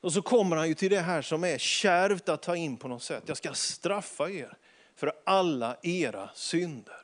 Och 0.00 0.12
så 0.12 0.22
kommer 0.22 0.56
han 0.56 0.68
ju 0.68 0.74
till 0.74 0.90
det 0.90 1.00
här 1.00 1.22
som 1.22 1.44
är 1.44 1.58
kärvt 1.58 2.28
att 2.28 2.42
ta 2.42 2.56
in 2.56 2.76
på 2.76 2.88
något 2.88 3.02
sätt. 3.02 3.22
Jag 3.26 3.36
ska 3.36 3.54
straffa 3.54 4.30
er 4.30 4.56
för 4.96 5.12
alla 5.24 5.76
era 5.82 6.30
synder. 6.34 6.96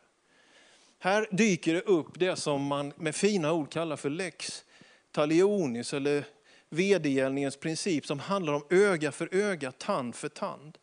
Här 0.98 1.26
dyker 1.30 1.74
det 1.74 1.82
upp 1.82 2.18
det 2.18 2.36
som 2.36 2.66
man 2.66 2.92
med 2.96 3.14
fina 3.14 3.52
ord 3.52 3.72
kallar 3.72 3.96
för 3.96 4.10
lex 4.10 4.64
talionis 5.12 5.94
eller 5.94 6.24
vedergällningens 6.70 7.56
princip 7.56 8.06
som 8.06 8.18
handlar 8.18 8.52
om 8.52 8.64
öga 8.70 9.12
för 9.12 9.34
öga, 9.34 9.72
tand 9.72 10.14
för 10.14 10.28
tand. 10.28 10.78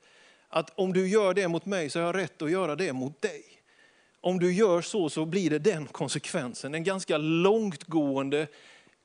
Att 0.49 0.71
om 0.75 0.93
du 0.93 1.07
gör 1.07 1.33
det 1.33 1.47
mot 1.47 1.65
mig 1.65 1.89
så 1.89 1.99
har 1.99 2.05
jag 2.05 2.15
rätt 2.15 2.41
att 2.41 2.51
göra 2.51 2.75
det 2.75 2.93
mot 2.93 3.21
dig. 3.21 3.43
Om 4.21 4.39
du 4.39 4.53
gör 4.53 4.81
så 4.81 5.09
så 5.09 5.25
blir 5.25 5.49
det 5.49 5.59
den 5.59 5.85
konsekvensen. 5.85 6.75
En 6.75 6.83
ganska 6.83 7.17
långtgående 7.17 8.47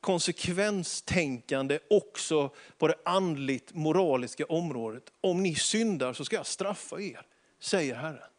konsekvenstänkande 0.00 1.78
också 1.90 2.50
på 2.78 2.88
det 2.88 2.94
andligt 3.04 3.74
moraliska 3.74 4.44
området. 4.44 5.02
Om 5.20 5.42
ni 5.42 5.54
syndar 5.54 6.12
så 6.12 6.24
ska 6.24 6.36
jag 6.36 6.46
straffa 6.46 7.00
er, 7.00 7.26
säger 7.60 7.94
Herren. 7.94 8.30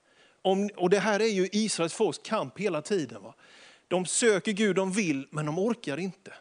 Om, 0.41 0.69
och 0.75 0.89
det 0.89 0.99
här 0.99 1.19
är 1.19 1.25
ju 1.27 1.49
Israels 1.51 1.93
folks 1.93 2.19
kamp 2.23 2.59
hela 2.59 2.81
tiden. 2.81 3.23
Va? 3.23 3.33
De 3.87 4.05
söker 4.05 4.51
Gud, 4.51 4.75
de 4.75 4.91
vill, 4.91 5.27
men 5.29 5.45
de 5.45 5.59
orkar 5.59 5.97
inte. 5.97 6.33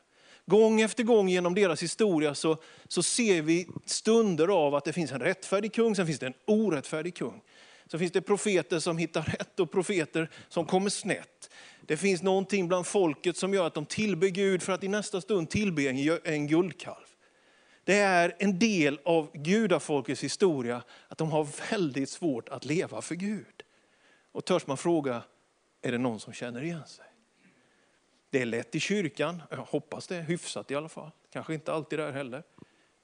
Gång 0.46 0.80
efter 0.80 1.02
gång 1.04 1.28
genom 1.28 1.54
deras 1.54 1.82
historia 1.82 2.34
så, 2.34 2.56
så 2.88 3.02
ser 3.02 3.42
vi 3.42 3.66
stunder 3.84 4.48
av 4.48 4.74
att 4.74 4.84
det 4.84 4.92
finns 4.92 5.12
en 5.12 5.20
rättfärdig 5.20 5.74
kung, 5.74 5.96
sen 5.96 6.06
finns 6.06 6.18
det 6.18 6.26
en 6.26 6.34
orättfärdig 6.46 7.14
kung. 7.14 7.42
Sen 7.90 8.00
finns 8.00 8.12
det 8.12 8.20
profeter 8.20 8.78
som 8.78 8.98
hittar 8.98 9.22
rätt 9.22 9.60
och 9.60 9.70
profeter 9.70 10.30
som 10.48 10.66
kommer 10.66 10.90
snett. 10.90 11.50
Det 11.80 11.96
finns 11.96 12.22
någonting 12.22 12.68
bland 12.68 12.86
folket 12.86 13.36
som 13.36 13.54
gör 13.54 13.66
att 13.66 13.74
de 13.74 13.86
tillber 13.86 14.28
Gud 14.28 14.62
för 14.62 14.72
att 14.72 14.84
i 14.84 14.88
nästa 14.88 15.20
stund 15.20 15.50
tillbe 15.50 15.82
en, 15.82 16.18
en 16.24 16.46
guldkalv. 16.46 17.06
Det 17.84 17.94
är 17.94 18.36
en 18.38 18.58
del 18.58 19.00
av 19.04 19.30
gudafolkets 19.34 20.24
historia 20.24 20.82
att 21.08 21.18
de 21.18 21.30
har 21.30 21.70
väldigt 21.70 22.10
svårt 22.10 22.48
att 22.48 22.64
leva 22.64 23.02
för 23.02 23.14
Gud. 23.14 23.62
Och 24.32 24.44
törs 24.44 24.66
man 24.66 24.76
fråga, 24.76 25.22
är 25.82 25.92
det 25.92 25.98
någon 25.98 26.20
som 26.20 26.32
känner 26.32 26.62
igen 26.62 26.86
sig? 26.86 27.04
Det 28.30 28.42
är 28.42 28.46
lätt 28.46 28.74
i 28.74 28.80
kyrkan, 28.80 29.42
jag 29.50 29.56
hoppas 29.56 30.06
det, 30.06 30.14
hyfsat 30.14 30.70
i 30.70 30.74
alla 30.74 30.88
fall. 30.88 31.10
Kanske 31.32 31.54
inte 31.54 31.72
alltid 31.72 31.98
där 31.98 32.12
heller. 32.12 32.42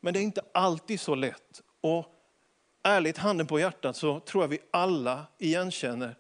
Men 0.01 0.15
det 0.15 0.21
är 0.21 0.23
inte 0.23 0.43
alltid 0.55 1.01
så 1.01 1.15
lätt. 1.15 1.63
Och 1.81 2.07
ärligt, 2.83 3.19
handen 3.19 3.47
på 3.47 3.61
hjärtat, 3.61 3.97
så 3.97 4.21
tror 4.21 4.45
jag 4.45 4.49
vi 4.49 4.59
alla 4.71 5.27
igenkänner, 5.39 6.17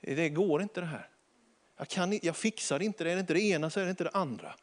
det 0.00 0.28
går 0.28 0.62
inte 0.62 0.80
det 0.80 0.86
här. 0.86 1.08
Jag, 1.76 1.88
kan, 1.88 2.18
jag 2.22 2.36
fixar 2.36 2.82
inte 2.82 3.04
det, 3.04 3.10
är 3.10 3.14
det 3.14 3.20
inte 3.20 3.34
det 3.34 3.40
ena 3.40 3.70
så 3.70 3.80
är 3.80 3.84
det 3.84 3.90
inte 3.90 4.04
det 4.04 4.10
andra. 4.10 4.54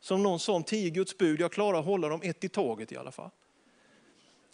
Som 0.00 0.22
någon 0.22 0.40
sa 0.40 0.52
om 0.52 0.64
tio 0.64 0.90
Guds 0.90 1.18
bud, 1.18 1.40
jag 1.40 1.52
klarar 1.52 1.78
att 1.78 1.84
hålla 1.84 2.08
dem 2.08 2.20
ett 2.24 2.44
i 2.44 2.48
taget 2.48 2.92
i 2.92 2.96
alla 2.96 3.12
fall. 3.12 3.30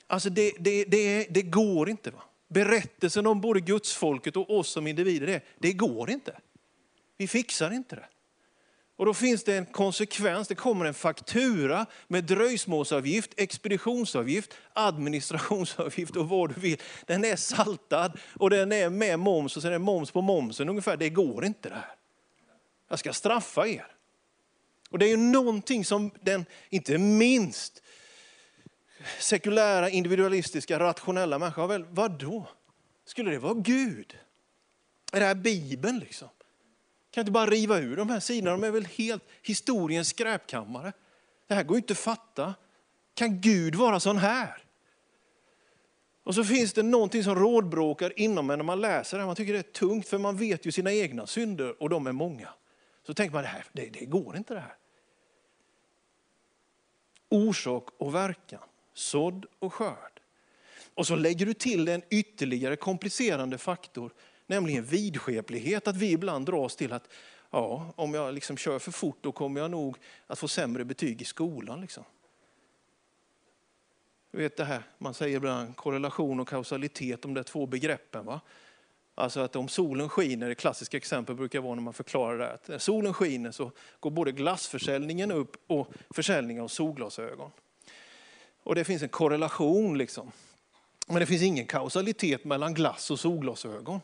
Alltså 0.06 0.30
det, 0.30 0.52
det, 0.58 0.84
det, 0.84 1.26
det 1.30 1.42
går 1.42 1.88
inte. 1.88 2.10
Va? 2.10 2.22
Berättelsen 2.48 3.26
om 3.26 3.40
både 3.40 3.60
gudsfolket 3.60 4.36
och 4.36 4.50
oss 4.50 4.68
som 4.68 4.86
individer, 4.86 5.26
det, 5.26 5.42
det 5.58 5.72
går 5.72 6.10
inte. 6.10 6.40
Vi 7.16 7.28
fixar 7.28 7.70
inte 7.70 7.96
det. 7.96 8.06
Och 8.98 9.06
då 9.06 9.14
finns 9.14 9.44
det 9.44 9.56
en 9.56 9.66
konsekvens, 9.66 10.48
det 10.48 10.54
kommer 10.54 10.84
en 10.84 10.94
faktura 10.94 11.86
med 12.08 12.24
dröjsmålsavgift, 12.24 13.30
expeditionsavgift, 13.36 14.54
administrationsavgift 14.72 16.16
och 16.16 16.28
vad 16.28 16.54
du 16.54 16.60
vill. 16.60 16.80
Den 17.06 17.24
är 17.24 17.36
saltad 17.36 18.18
och 18.34 18.50
den 18.50 18.72
är 18.72 18.90
med 18.90 19.18
moms 19.18 19.56
och 19.56 19.62
sen 19.62 19.68
är 19.68 19.72
det 19.72 19.78
moms 19.78 20.10
på 20.10 20.22
momsen 20.22 20.68
ungefär. 20.68 20.96
Det 20.96 21.10
går 21.10 21.44
inte 21.44 21.68
det 21.68 21.74
här. 21.74 21.94
Jag 22.88 22.98
ska 22.98 23.12
straffa 23.12 23.66
er. 23.66 23.86
Och 24.90 24.98
det 24.98 25.06
är 25.06 25.10
ju 25.10 25.16
någonting 25.16 25.84
som 25.84 26.10
den, 26.20 26.44
inte 26.68 26.98
minst 26.98 27.82
sekulära, 29.18 29.90
individualistiska, 29.90 30.78
rationella 30.78 31.38
människor 31.38 31.62
har 31.62 31.68
väl, 31.68 31.84
vadå? 31.84 32.48
Skulle 33.04 33.30
det 33.30 33.38
vara 33.38 33.54
Gud? 33.54 34.18
Är 35.12 35.20
det 35.20 35.26
här 35.26 35.34
Bibeln 35.34 35.98
liksom? 35.98 36.28
Kan 37.18 37.22
inte 37.22 37.32
bara 37.32 37.50
riva 37.50 37.78
ur 37.78 37.96
de 37.96 38.10
här 38.10 38.20
sidorna, 38.20 38.50
de 38.50 38.64
är 38.64 38.70
väl 38.70 38.84
helt 38.84 39.24
historiens 39.42 40.08
skräpkammare. 40.08 40.92
Det 41.46 41.54
här 41.54 41.62
går 41.62 41.76
ju 41.76 41.80
inte 41.80 41.92
att 41.92 41.98
fatta. 41.98 42.54
Kan 43.14 43.40
Gud 43.40 43.74
vara 43.74 44.00
sån 44.00 44.16
här? 44.16 44.62
Och 46.24 46.34
så 46.34 46.44
finns 46.44 46.72
det 46.72 46.82
någonting 46.82 47.24
som 47.24 47.34
rådbråkar 47.34 48.18
inom 48.20 48.50
en 48.50 48.58
när 48.58 48.64
man 48.64 48.80
läser 48.80 49.16
det 49.16 49.22
här. 49.22 49.26
Man 49.26 49.36
tycker 49.36 49.52
det 49.52 49.58
är 49.58 49.62
tungt 49.62 50.08
för 50.08 50.18
man 50.18 50.36
vet 50.36 50.66
ju 50.66 50.72
sina 50.72 50.92
egna 50.92 51.26
synder 51.26 51.82
och 51.82 51.88
de 51.88 52.06
är 52.06 52.12
många. 52.12 52.48
Så 53.06 53.14
tänker 53.14 53.34
man 53.34 53.42
det 53.42 53.48
här, 53.48 53.64
det, 53.72 53.86
det 53.86 54.04
går 54.04 54.36
inte 54.36 54.54
det 54.54 54.60
här. 54.60 54.76
Orsak 57.28 57.88
och 57.96 58.14
verkan, 58.14 58.62
sådd 58.94 59.46
och 59.58 59.74
skörd. 59.74 60.20
Och 60.94 61.06
så 61.06 61.16
lägger 61.16 61.46
du 61.46 61.54
till 61.54 61.88
en 61.88 62.02
ytterligare 62.10 62.76
komplicerande 62.76 63.58
faktor 63.58 64.12
nämligen 64.48 64.84
vidskeplighet. 64.84 65.88
Att 65.88 65.96
vi 65.96 66.12
ibland 66.12 66.46
dras 66.46 66.76
till 66.76 66.92
att 66.92 67.08
ja, 67.50 67.92
om 67.96 68.14
jag 68.14 68.34
liksom 68.34 68.56
kör 68.56 68.78
för 68.78 68.92
fort 68.92 69.18
då 69.20 69.32
kommer 69.32 69.60
jag 69.60 69.70
nog 69.70 69.96
att 70.26 70.38
få 70.38 70.48
sämre 70.48 70.84
betyg 70.84 71.22
i 71.22 71.24
skolan. 71.24 71.80
Liksom. 71.80 72.04
Du 74.30 74.38
vet 74.38 74.56
det 74.56 74.64
här, 74.64 74.82
man 74.98 75.14
säger 75.14 75.36
ibland 75.36 75.76
korrelation 75.76 76.40
och 76.40 76.48
kausalitet, 76.48 77.22
de 77.22 77.34
där 77.34 77.42
två 77.42 77.66
begreppen. 77.66 78.24
Va? 78.24 78.40
Alltså 79.14 79.40
att 79.40 79.56
om 79.56 79.68
solen 79.68 80.08
skiner, 80.08 80.48
det 80.48 80.54
klassiska 80.54 80.96
exempel 80.96 81.34
brukar 81.34 81.60
vara 81.60 81.74
när 81.74 81.82
man 81.82 81.94
förklarar 81.94 82.38
det, 82.38 82.52
att 82.52 82.68
när 82.68 82.78
solen 82.78 83.14
skiner 83.14 83.50
så 83.50 83.72
går 84.00 84.10
både 84.10 84.32
glassförsäljningen 84.32 85.30
upp 85.30 85.56
och 85.66 85.92
försäljningen 86.10 86.64
av 86.64 86.68
solglasögon. 86.68 87.50
Och 88.62 88.74
det 88.74 88.84
finns 88.84 89.02
en 89.02 89.08
korrelation 89.08 89.98
liksom. 89.98 90.32
Men 91.06 91.16
det 91.16 91.26
finns 91.26 91.42
ingen 91.42 91.66
kausalitet 91.66 92.44
mellan 92.44 92.74
glass 92.74 93.10
och 93.10 93.20
solglasögon. 93.20 94.00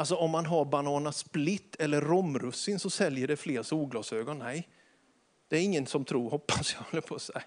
Alltså 0.00 0.14
om 0.14 0.30
man 0.30 0.46
har 0.46 0.64
Banana 0.64 1.12
Split 1.12 1.76
eller 1.78 2.00
romrussin 2.00 2.78
så 2.78 2.90
säljer 2.90 3.28
det 3.28 3.36
fler 3.36 3.62
solglasögon. 3.62 4.38
Nej, 4.38 4.68
det 5.48 5.56
är 5.56 5.60
ingen 5.60 5.86
som 5.86 6.04
tror, 6.04 6.30
hoppas 6.30 6.76
jag, 6.92 7.04
på 7.06 7.14
att 7.14 7.22
säga. 7.22 7.42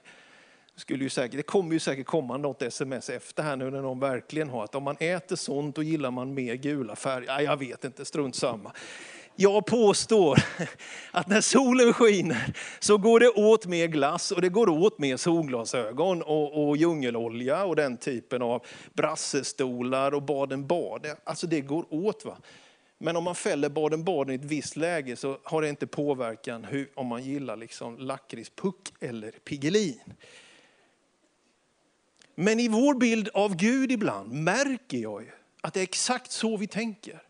Skulle 0.75 1.03
ju 1.03 1.10
säkert, 1.10 1.38
det 1.38 1.43
kommer 1.43 1.74
ju 1.74 1.79
säkert 1.79 2.05
komma 2.05 2.38
något 2.38 2.62
sms 2.62 3.10
efter 3.10 3.43
här 3.43 3.55
nu 3.55 3.72
när 3.72 3.81
någon 3.81 4.00
verkligen 4.00 4.50
har 4.50 4.63
att 4.63 4.75
om 4.75 4.83
man 4.83 4.98
äter 5.00 5.36
sånt 5.36 5.75
då 5.75 5.83
gillar 5.83 6.12
man 6.12 6.33
mer 6.33 6.55
gula 6.55 6.95
färger. 6.95 7.27
Ja, 7.27 7.41
jag 7.41 7.57
vet 7.57 7.83
inte, 7.83 8.05
strunt 8.05 8.36
samma. 8.36 8.72
Jag 9.36 9.66
påstår 9.66 10.40
att 11.12 11.28
när 11.28 11.42
solen 11.42 11.94
skiner 11.94 12.56
så 12.80 12.98
går 12.98 13.20
det 13.20 13.29
åt 13.29 13.66
mer 13.66 13.88
glass 13.88 14.31
och 14.31 14.42
det 14.42 14.50
går 14.50 14.70
åt 14.70 15.00
mer 15.00 15.18
solglasögon 15.18 16.22
och, 16.22 16.68
och 16.68 16.77
djungelolja 16.77 17.66
och 17.66 17.75
den 17.75 17.98
typen 17.98 18.42
av 18.42 18.66
brassestolar 18.94 20.14
och 20.14 20.24
baden-baden. 20.24 21.16
Alltså 21.24 21.48
det 21.48 21.62
går 21.62 21.86
åt. 21.90 22.25
va. 22.25 22.38
Men 22.98 23.16
om 23.16 23.24
man 23.24 23.36
fäller 23.36 23.70
baden-baden 23.70 24.31
i 24.31 24.36
ett 24.36 24.46
visst 24.46 24.75
läge 24.75 25.16
så 25.16 25.38
har 25.44 25.62
det 25.62 25.70
inte 25.70 25.88
påverkan 25.88 26.64
hur, 26.64 26.90
om 26.96 27.07
man 27.07 27.24
gillar 27.24 27.55
liksom 27.57 27.98
lakritspuck 27.98 28.94
eller 29.00 29.31
Piggelin. 29.31 30.14
Men 32.36 32.60
i 32.60 32.68
vår 32.68 32.94
bild 32.94 33.29
av 33.34 33.55
Gud 33.55 33.92
ibland 33.92 34.34
märker 34.34 34.98
jag 34.98 35.22
ju 35.22 35.29
att 35.62 35.74
det 35.74 35.79
är 35.79 35.84
exakt 35.84 36.31
så 36.31 36.57
vi 36.57 36.68
tänker. 36.68 37.22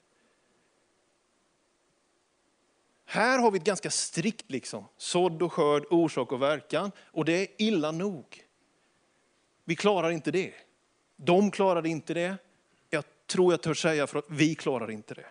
Här 3.14 3.40
har 3.40 3.52
vi 3.52 3.58
ett 3.58 3.64
ganska 3.64 3.90
strikt 3.90 4.52
liksom, 4.52 4.86
sådd 4.98 5.42
och 5.42 5.54
skörd, 5.54 5.86
orsak 5.90 6.32
och 6.32 6.42
verkan. 6.42 6.92
Och 7.00 7.26
det 7.26 7.34
är 7.34 7.48
illa 7.58 7.92
nog. 7.92 8.44
Vi 9.64 9.76
klarar 9.76 10.12
inte 10.12 10.32
det. 10.32 10.54
De 11.16 11.52
klarar 11.52 11.86
inte 11.86 12.14
det. 12.14 12.38
Jag 12.90 13.04
tror 13.28 13.54
jag 13.54 13.62
törs 13.62 13.82
säga 13.82 14.08
för 14.08 14.20
att 14.20 14.26
vi 14.30 14.56
klarar 14.56 14.92
inte 14.92 15.14
det. 15.14 15.26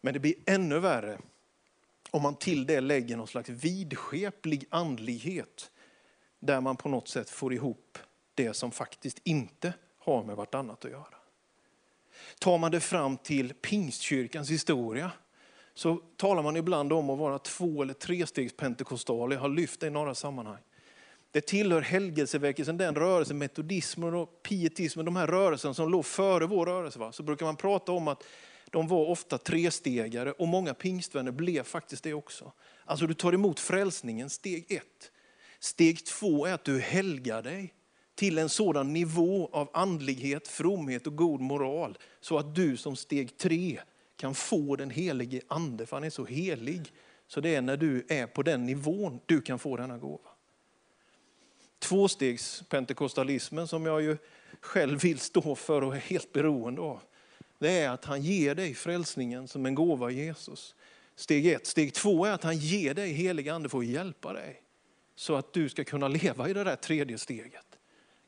Men 0.00 0.14
det 0.14 0.20
blir 0.20 0.34
ännu 0.46 0.78
värre 0.78 1.18
om 2.10 2.22
man 2.22 2.34
till 2.34 2.66
det 2.66 2.80
lägger 2.80 3.16
någon 3.16 3.28
slags 3.28 3.48
vidskeplig 3.48 4.64
andlighet 4.70 5.70
där 6.38 6.60
man 6.60 6.76
på 6.76 6.88
något 6.88 7.08
sätt 7.08 7.30
får 7.30 7.52
ihop 7.52 7.98
det 8.34 8.54
som 8.54 8.70
faktiskt 8.70 9.20
inte 9.24 9.72
har 9.98 10.24
med 10.24 10.36
vartannat 10.36 10.84
att 10.84 10.90
göra. 10.90 11.17
Tar 12.38 12.58
man 12.58 12.70
det 12.70 12.80
fram 12.80 13.16
till 13.16 13.54
pingstkyrkans 13.54 14.50
historia 14.50 15.10
så 15.74 15.96
talar 16.16 16.42
man 16.42 16.56
ibland 16.56 16.92
om 16.92 17.10
att 17.10 17.18
vara 17.18 17.38
två 17.38 17.82
eller 17.82 17.94
trestegspentekostal. 17.94 19.32
Jag 19.32 19.40
har 19.40 19.48
lyft 19.48 19.80
det 19.80 19.86
i 19.86 19.90
några 19.90 20.14
sammanhang. 20.14 20.62
Det 21.30 21.40
tillhör 21.40 21.80
helgelseväckelsen, 21.80 22.76
den 22.76 22.94
rörelsen, 22.94 23.38
metodismen 23.38 24.14
och 24.14 24.42
pietismen, 24.42 25.04
de 25.04 25.16
här 25.16 25.26
rörelserna 25.26 25.74
som 25.74 25.90
låg 25.90 26.06
före 26.06 26.46
vår 26.46 26.66
rörelse. 26.66 26.98
Va? 26.98 27.12
Så 27.12 27.22
brukar 27.22 27.46
man 27.46 27.56
prata 27.56 27.92
om 27.92 28.08
att 28.08 28.24
de 28.70 28.88
var 28.88 29.06
ofta 29.06 29.38
trestegare 29.38 30.32
och 30.32 30.48
många 30.48 30.74
pingstvänner 30.74 31.32
blev 31.32 31.62
faktiskt 31.62 32.04
det 32.04 32.14
också. 32.14 32.52
Alltså 32.84 33.06
du 33.06 33.14
tar 33.14 33.32
emot 33.32 33.60
frälsningen, 33.60 34.30
steg 34.30 34.72
ett. 34.72 35.12
Steg 35.60 36.06
två 36.06 36.46
är 36.46 36.54
att 36.54 36.64
du 36.64 36.80
helgar 36.80 37.42
dig 37.42 37.74
till 38.18 38.38
en 38.38 38.48
sådan 38.48 38.92
nivå 38.92 39.48
av 39.52 39.70
andlighet, 39.72 40.48
fromhet 40.48 41.06
och 41.06 41.16
god 41.16 41.40
moral 41.40 41.98
så 42.20 42.38
att 42.38 42.54
du 42.54 42.76
som 42.76 42.96
steg 42.96 43.36
tre 43.36 43.80
kan 44.16 44.34
få 44.34 44.76
den 44.76 44.90
helige 44.90 45.40
ande, 45.48 45.86
för 45.86 45.96
han 45.96 46.04
är 46.04 46.10
så 46.10 46.24
helig. 46.24 46.92
Så 47.26 47.40
det 47.40 47.54
är 47.54 47.62
när 47.62 47.76
du 47.76 48.06
är 48.08 48.26
på 48.26 48.42
den 48.42 48.66
nivån 48.66 49.20
du 49.26 49.40
kan 49.40 49.58
få 49.58 49.76
denna 49.76 49.98
gåva. 49.98 50.30
Tvåstegs 51.78 52.62
pentekostalismen 52.68 53.68
som 53.68 53.86
jag 53.86 54.02
ju 54.02 54.16
själv 54.60 55.00
vill 55.00 55.18
stå 55.18 55.54
för 55.54 55.84
och 55.84 55.96
är 55.96 56.00
helt 56.00 56.32
beroende 56.32 56.80
av. 56.80 57.00
Det 57.58 57.78
är 57.78 57.90
att 57.90 58.04
han 58.04 58.22
ger 58.22 58.54
dig 58.54 58.74
frälsningen 58.74 59.48
som 59.48 59.66
en 59.66 59.74
gåva 59.74 60.06
av 60.06 60.12
Jesus. 60.12 60.74
Steg 61.16 61.46
ett. 61.46 61.66
Steg 61.66 61.94
två 61.94 62.24
är 62.24 62.32
att 62.32 62.44
han 62.44 62.56
ger 62.56 62.94
dig 62.94 63.12
helig 63.12 63.48
ande 63.48 63.68
för 63.68 63.78
att 63.78 63.86
hjälpa 63.86 64.32
dig. 64.32 64.62
Så 65.14 65.34
att 65.34 65.52
du 65.52 65.68
ska 65.68 65.84
kunna 65.84 66.08
leva 66.08 66.48
i 66.48 66.52
det 66.52 66.64
där 66.64 66.76
tredje 66.76 67.18
steget. 67.18 67.67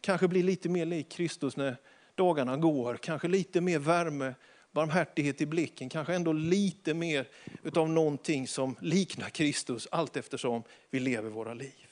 Kanske 0.01 0.29
bli 0.29 0.43
lite 0.43 0.69
mer 0.69 0.87
lik 0.87 1.09
Kristus 1.09 1.57
när 1.57 1.77
dagarna 2.15 2.57
går. 2.57 2.97
Kanske 2.97 3.29
lite 3.29 3.61
mer 3.61 3.79
värme, 3.79 4.35
barmhärtighet 4.73 5.41
i 5.41 5.47
blicken. 5.47 5.89
Kanske 5.89 6.15
ändå 6.15 6.33
lite 6.33 6.95
mer 6.95 7.29
utav 7.63 7.89
någonting 7.89 8.49
som 8.49 8.77
liknar 8.81 9.29
Kristus 9.29 9.89
allt 9.91 10.17
eftersom 10.17 10.63
vi 10.91 11.01
lever 11.01 11.31
våra 11.31 11.55
liv. 11.55 11.87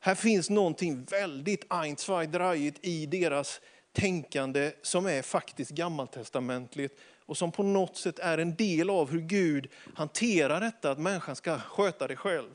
Här 0.00 0.14
finns 0.14 0.50
någonting 0.50 1.04
väldigt 1.04 1.72
ein, 1.72 1.96
zwei, 1.96 2.72
i 2.80 3.06
deras 3.06 3.60
tänkande 3.92 4.72
som 4.82 5.06
är 5.06 5.22
faktiskt 5.22 5.70
gammaltestamentligt 5.70 7.00
och 7.26 7.36
som 7.36 7.52
på 7.52 7.62
något 7.62 7.96
sätt 7.96 8.18
är 8.18 8.38
en 8.38 8.56
del 8.56 8.90
av 8.90 9.10
hur 9.10 9.20
Gud 9.20 9.68
hanterar 9.94 10.60
detta 10.60 10.90
att 10.90 10.98
människan 10.98 11.36
ska 11.36 11.58
sköta 11.58 12.08
det 12.08 12.16
själv. 12.16 12.50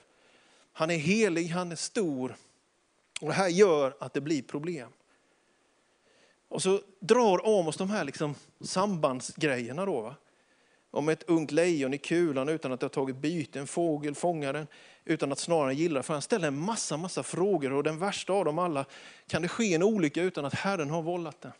Han 0.74 0.92
är 0.92 0.98
helig, 0.98 1.48
han 1.48 1.72
är 1.72 1.76
stor 1.76 2.36
och 3.22 3.28
det 3.28 3.34
här 3.34 3.48
gör 3.48 3.96
att 4.00 4.14
det 4.14 4.22
blir 4.22 4.42
problem. 4.42 4.90
Och 6.48 6.62
så 6.62 6.82
drar 7.00 7.60
Amos 7.60 7.78
de 7.78 7.90
här 7.90 8.04
liksom 8.04 8.36
sambandsgrejerna. 8.62 9.86
Då, 9.86 10.02
va? 10.02 10.16
Om 10.92 11.10
ett 11.10 11.24
ungt 11.24 11.52
lejon 11.52 11.94
i 11.94 11.98
kulan 11.98 12.50
utan 12.50 12.72
att 12.72 12.80
det 12.80 12.84
har 12.84 12.90
tagit 12.90 13.16
byte, 13.16 13.60
en 13.60 13.68
fågel 13.68 14.16
fångar 14.16 14.54
den 14.54 14.68
utan 15.06 15.32
att 15.32 15.40
snarare 15.40 15.74
gillar 15.74 16.02
För 16.02 16.14
han 16.14 16.22
ställer 16.22 16.48
en 16.48 16.58
massa, 16.58 16.98
massa 16.98 17.24
frågor 17.24 17.74
och 17.74 17.84
den 17.84 18.00
värsta 18.00 18.34
av 18.34 18.46
dem 18.46 18.60
alla, 18.60 18.86
kan 19.28 19.42
det 19.42 19.48
ske 19.48 19.74
en 19.74 19.84
olycka 19.84 20.22
utan 20.22 20.46
att 20.46 20.54
Herren 20.54 20.90
har 20.90 21.02
vållat 21.02 21.42
den? 21.42 21.52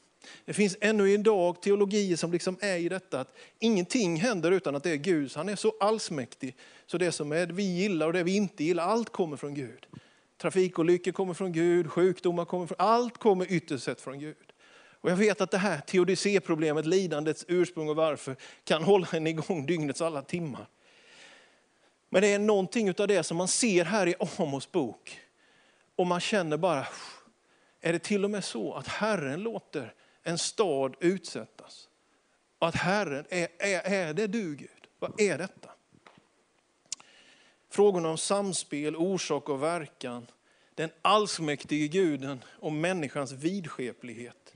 Det 0.46 0.54
finns 0.54 0.78
ännu 0.82 1.12
idag 1.12 1.62
teologier 1.62 2.16
som 2.16 2.32
liksom 2.32 2.58
är 2.62 2.78
i 2.78 2.90
detta 2.90 3.20
att 3.20 3.34
ingenting 3.60 4.16
händer 4.16 4.52
utan 4.52 4.76
att 4.76 4.84
det 4.84 4.92
är 4.92 4.96
Gud. 4.96 5.32
Han 5.36 5.50
är 5.50 5.56
så 5.56 5.74
allsmäktig. 5.80 6.56
Så 6.86 6.98
det 6.98 7.12
som 7.12 7.32
är, 7.32 7.48
vi 7.48 7.64
gillar 7.64 8.08
och 8.08 8.14
det 8.14 8.24
vi 8.24 8.36
inte 8.36 8.64
gillar, 8.64 8.84
allt 8.84 9.10
kommer 9.10 9.38
från 9.38 9.54
Gud. 9.54 9.88
Trafikolyckor 10.42 11.12
kommer 11.12 11.34
från 11.34 11.52
Gud, 11.52 11.92
sjukdomar 11.92 12.46
kommer 12.46 12.68
från, 12.68 12.76
allt 12.80 13.18
kommer 13.18 13.52
ytterst 13.52 13.84
sett 13.84 14.02
från 14.02 14.20
Gud. 14.20 14.54
Och 15.02 15.12
jag 15.12 15.16
vet 15.16 15.42
att 15.42 15.52
det 15.52 15.58
här 15.58 15.82
teodicéproblemet, 15.82 16.86
lidandets 16.86 17.46
ursprung 17.48 17.90
och 17.90 17.96
varför, 17.96 18.36
kan 18.64 18.84
hålla 18.84 19.08
en 19.12 19.28
igång 19.28 19.66
dygnets 19.66 20.02
alla 20.02 20.22
timmar. 20.22 20.68
Men 22.10 22.22
det 22.22 22.28
är 22.28 22.40
någonting 22.40 22.90
av 23.00 23.08
det 23.08 23.24
som 23.24 23.38
man 23.38 23.48
ser 23.48 23.86
här 23.86 24.08
i 24.08 24.16
Amos 24.38 24.72
bok. 24.72 25.20
Och 25.96 26.08
man 26.08 26.20
känner 26.20 26.58
bara, 26.58 26.88
är 27.82 27.94
det 27.94 28.00
till 28.00 28.24
och 28.24 28.32
med 28.32 28.44
så 28.44 28.74
att 28.74 28.88
Herren 28.88 29.40
låter 29.40 29.94
en 30.24 30.38
stad 30.38 30.96
utsättas? 31.00 31.90
Och 32.60 32.68
att 32.68 32.76
Herren, 32.76 33.26
är, 33.30 33.48
är, 33.60 33.82
är 33.82 34.14
det 34.14 34.28
du 34.28 34.56
Gud? 34.56 34.88
Vad 35.00 35.22
är 35.22 35.38
detta? 35.38 35.71
Frågorna 37.72 38.10
om 38.10 38.18
samspel, 38.18 38.96
orsak 38.96 39.50
och 39.50 39.64
verkan, 39.64 40.28
den 40.76 40.90
allsmäktige 41.02 41.88
guden 41.88 42.44
och 42.50 42.72
människans 42.72 43.32
vidskeplighet. 43.32 44.54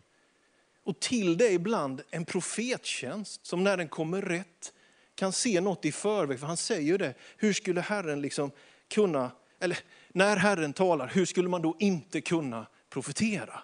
Och 0.84 0.99
till 0.99 1.38
det 1.38 1.51
ibland 1.51 2.01
en 2.10 2.25
profettjänst 2.25 3.45
som 3.45 3.63
när 3.63 3.78
den 3.78 3.88
kommer 3.88 4.21
rätt 4.21 4.73
kan 5.15 5.32
se 5.32 5.62
något 5.62 5.86
i 5.86 5.91
förväg. 5.91 6.39
För 6.39 6.47
han 6.47 6.58
säger 6.58 6.97
det, 6.97 7.13
hur 7.38 7.54
skulle 7.54 7.82
Herren 7.82 8.21
liksom 8.21 8.51
kunna, 8.88 9.32
eller 9.60 9.80
när 10.10 10.38
Herren 10.38 10.73
talar, 10.73 11.08
hur 11.08 11.25
skulle 11.25 11.49
man 11.49 11.62
då 11.62 11.75
inte 11.80 12.21
kunna 12.21 12.67
profetera? 12.89 13.60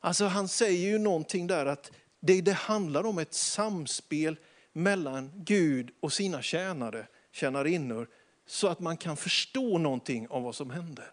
Alltså 0.00 0.24
han 0.24 0.48
säger 0.48 0.88
ju 0.88 0.98
någonting 0.98 1.46
där 1.46 1.66
att 1.66 1.92
det, 2.20 2.40
det 2.40 2.52
handlar 2.52 3.06
om 3.06 3.18
ett 3.18 3.34
samspel 3.34 4.38
mellan 4.72 5.30
Gud 5.34 5.90
och 6.00 6.12
sina 6.12 6.42
tjänare, 6.42 7.06
tjänarinnor, 7.32 8.08
så 8.46 8.68
att 8.68 8.80
man 8.80 8.96
kan 8.96 9.16
förstå 9.16 9.78
någonting 9.78 10.28
av 10.28 10.42
vad 10.42 10.54
som 10.54 10.70
händer. 10.70 11.10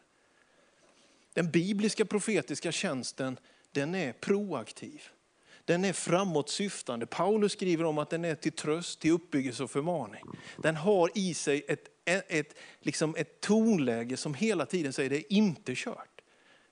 Den 1.33 1.51
bibliska 1.51 2.05
profetiska 2.05 2.71
tjänsten, 2.71 3.37
den 3.71 3.95
är 3.95 4.13
proaktiv. 4.13 5.03
Den 5.65 5.85
är 5.85 5.93
framåtsyftande. 5.93 7.05
Paulus 7.05 7.51
skriver 7.51 7.83
om 7.83 7.97
att 7.97 8.09
den 8.09 8.25
är 8.25 8.35
till 8.35 8.51
tröst, 8.51 8.99
till 8.99 9.11
uppbyggelse 9.11 9.63
och 9.63 9.71
förmaning. 9.71 10.23
Den 10.57 10.75
har 10.75 11.09
i 11.15 11.33
sig 11.33 11.65
ett, 11.67 11.87
ett, 12.05 12.57
liksom 12.79 13.15
ett 13.15 13.41
tonläge 13.41 14.17
som 14.17 14.33
hela 14.33 14.65
tiden 14.65 14.93
säger 14.93 15.09
det 15.09 15.17
är 15.17 15.33
inte 15.33 15.73
kört. 15.75 16.21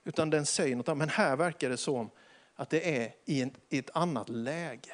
Utan 0.04 0.30
den 0.30 0.46
säger 0.46 0.76
något 0.76 0.88
annat. 0.88 0.98
Men 0.98 1.08
här 1.08 1.36
verkar 1.36 1.70
det 1.70 1.76
som 1.76 2.10
att 2.54 2.70
det 2.70 2.98
är 2.98 3.14
i, 3.24 3.42
en, 3.42 3.56
i 3.68 3.78
ett 3.78 3.90
annat 3.94 4.28
läge. 4.28 4.92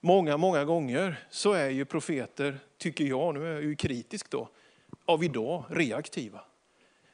Många, 0.00 0.36
många 0.36 0.64
gånger 0.64 1.16
så 1.30 1.52
är 1.52 1.68
ju 1.68 1.84
profeter, 1.84 2.58
tycker 2.78 3.04
jag, 3.04 3.34
nu 3.34 3.46
är 3.46 3.52
jag 3.52 3.62
ju 3.62 3.76
kritisk 3.76 4.30
då, 4.30 4.48
av 5.04 5.24
idag 5.24 5.64
reaktiva. 5.68 6.40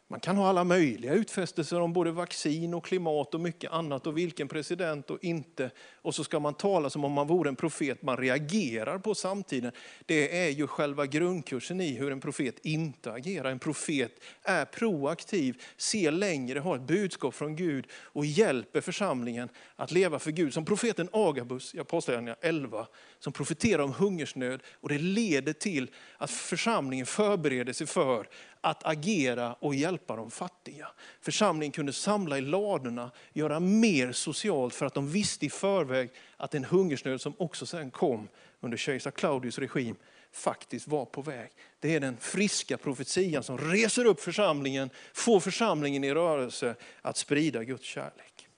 Man 0.09 0.21
kan 0.21 0.37
ha 0.37 0.49
alla 0.49 0.65
möjliga 0.65 1.13
utfästelser 1.15 1.81
om 1.81 1.93
både 1.93 2.11
vaccin 2.11 2.75
och 2.75 2.85
klimat 2.85 3.35
och 3.35 3.41
mycket 3.41 3.73
annat 3.73 4.07
och 4.07 4.19
vilken 4.19 4.49
president 4.49 5.11
och 5.11 5.25
inte. 5.25 5.71
Och 5.95 6.15
så 6.15 6.25
ska 6.25 6.41
man 6.41 6.55
tala 6.55 6.91
som 6.91 7.05
om 7.05 7.13
man 7.13 7.27
vore 7.27 7.49
en 7.49 7.57
profet 7.57 8.03
man 8.03 8.17
reagerar 8.17 8.99
på 8.99 9.15
samtiden. 9.15 9.73
Det 10.07 10.47
är 10.47 10.51
ju 10.51 10.67
själva 10.67 11.07
grundkursen 11.07 11.81
i 11.81 11.97
hur 11.97 12.13
en 12.13 12.21
profet 12.21 12.59
inte 12.63 13.13
agerar. 13.13 13.51
En 13.51 13.59
profet 13.59 14.13
är 14.43 14.65
proaktiv, 14.65 15.63
ser 15.77 16.11
längre, 16.11 16.59
har 16.59 16.77
ett 16.77 16.83
budskap 16.83 17.35
från 17.35 17.57
Gud 17.57 17.87
och 17.93 18.27
hjälper 18.27 18.81
församlingen 18.81 19.49
att 19.77 19.91
leva 19.91 20.19
för 20.19 20.31
Gud. 20.31 20.55
Som 20.55 20.65
profeten 20.65 21.09
Agabus 21.13 21.75
i 21.75 21.81
Apostlagärningarna 21.81 22.39
11 22.41 22.87
som 23.19 23.33
profeterar 23.33 23.83
om 23.83 23.93
hungersnöd 23.93 24.63
och 24.81 24.89
det 24.89 24.99
leder 24.99 25.53
till 25.53 25.91
att 26.19 26.31
församlingen 26.31 27.07
förbereder 27.07 27.73
sig 27.73 27.87
för 27.87 28.29
att 28.61 28.87
agera 28.87 29.55
och 29.55 29.75
hjälpa 29.75 30.17
de 30.17 30.31
fattiga. 30.31 30.89
Församlingen 31.21 31.73
kunde 31.73 31.93
samla 31.93 32.39
i 32.39 32.41
ladorna, 32.41 33.11
göra 33.33 33.61
mer 33.61 34.13
socialt 34.13 34.75
för 34.75 34.87
att 34.87 34.95
de 34.95 35.09
visste 35.09 35.47
i 35.47 35.51
förväg 35.51 36.11
att 36.37 36.55
en 36.55 36.65
hungersnöd 36.65 37.21
som 37.21 37.35
också 37.39 37.67
sen 37.67 37.91
kom 37.91 38.29
under 38.61 38.77
kejsar 38.77 39.11
Claudius 39.11 39.59
regim 39.59 39.97
faktiskt 40.33 40.89
var 40.89 41.05
på 41.05 41.23
väg. 41.23 41.51
Det 41.81 41.95
är 41.95 42.01
den 42.01 42.17
friska 42.17 42.79
profetian 42.79 43.43
som 43.43 43.59
reser 43.59 44.05
upp 44.05 44.21
församlingen, 44.21 44.91
får 45.15 45.41
församlingen 45.41 46.05
i 46.05 46.15
rörelse 46.15 46.75
att 47.03 47.17
sprida 47.17 47.65
Guds 47.65 47.85
kärlek. 47.85 48.49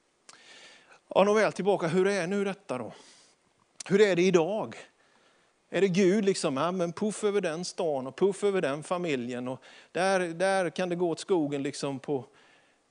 Ja, 1.15 1.25
nåväl, 1.25 1.53
tillbaka, 1.53 1.89
hur 1.89 2.07
är 2.07 2.27
nu 2.27 2.45
detta 2.45 2.79
då? 2.79 2.93
Hur 3.89 4.01
är 4.01 4.17
det 4.17 4.23
idag? 4.23 4.77
Är 5.71 5.81
det 5.81 5.89
Gud, 5.89 6.25
liksom, 6.25 6.57
ja, 6.57 6.73
men 6.73 6.93
puff 6.93 7.25
över 7.25 7.41
den 7.41 7.65
stan 7.65 8.07
och 8.07 8.17
puff 8.17 8.45
över 8.45 8.63
den 8.63 8.83
familjen. 8.83 9.49
Och 9.49 9.63
där, 9.93 10.21
där 10.21 10.71
kan 10.71 10.89
det 10.89 10.97
gå 10.97 11.11
åt 11.11 11.21
skogen 11.21 11.63
liksom 11.63 11.99
på, 11.99 12.25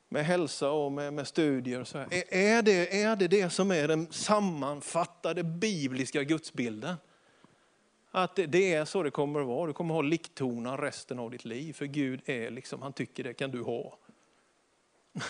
med 0.10 0.26
hälsa 0.26 0.72
och 0.72 0.92
med, 0.92 1.14
med 1.14 1.28
studier. 1.28 1.82
Och 1.82 1.88
så 1.88 1.98
här. 1.98 2.08
Är, 2.12 2.34
är, 2.34 2.62
det, 2.62 3.02
är 3.02 3.16
det 3.16 3.28
det 3.28 3.50
som 3.50 3.72
är 3.72 3.88
den 3.88 4.12
sammanfattade 4.12 5.44
bibliska 5.44 6.24
gudsbilden? 6.24 6.96
Att 8.12 8.36
det, 8.36 8.46
det 8.46 8.74
är 8.74 8.86
så 8.86 9.04
det 9.04 9.12
kommer 9.12 9.40
att 9.40 9.48
vara. 9.48 9.68
Du 9.68 9.74
kommer 9.74 9.94
att 9.94 9.98
ha 9.98 10.10
liktornar 10.10 10.78
resten 10.78 11.20
av 11.20 11.32
ditt 11.32 11.46
liv. 11.46 11.74
För 11.74 11.86
Gud 11.86 12.22
är 12.26 12.52
liksom, 12.52 12.82
han 12.82 12.94
tycker 12.94 13.24
det 13.24 13.34
kan 13.34 13.52
du 13.52 13.62
ha. 13.62 13.98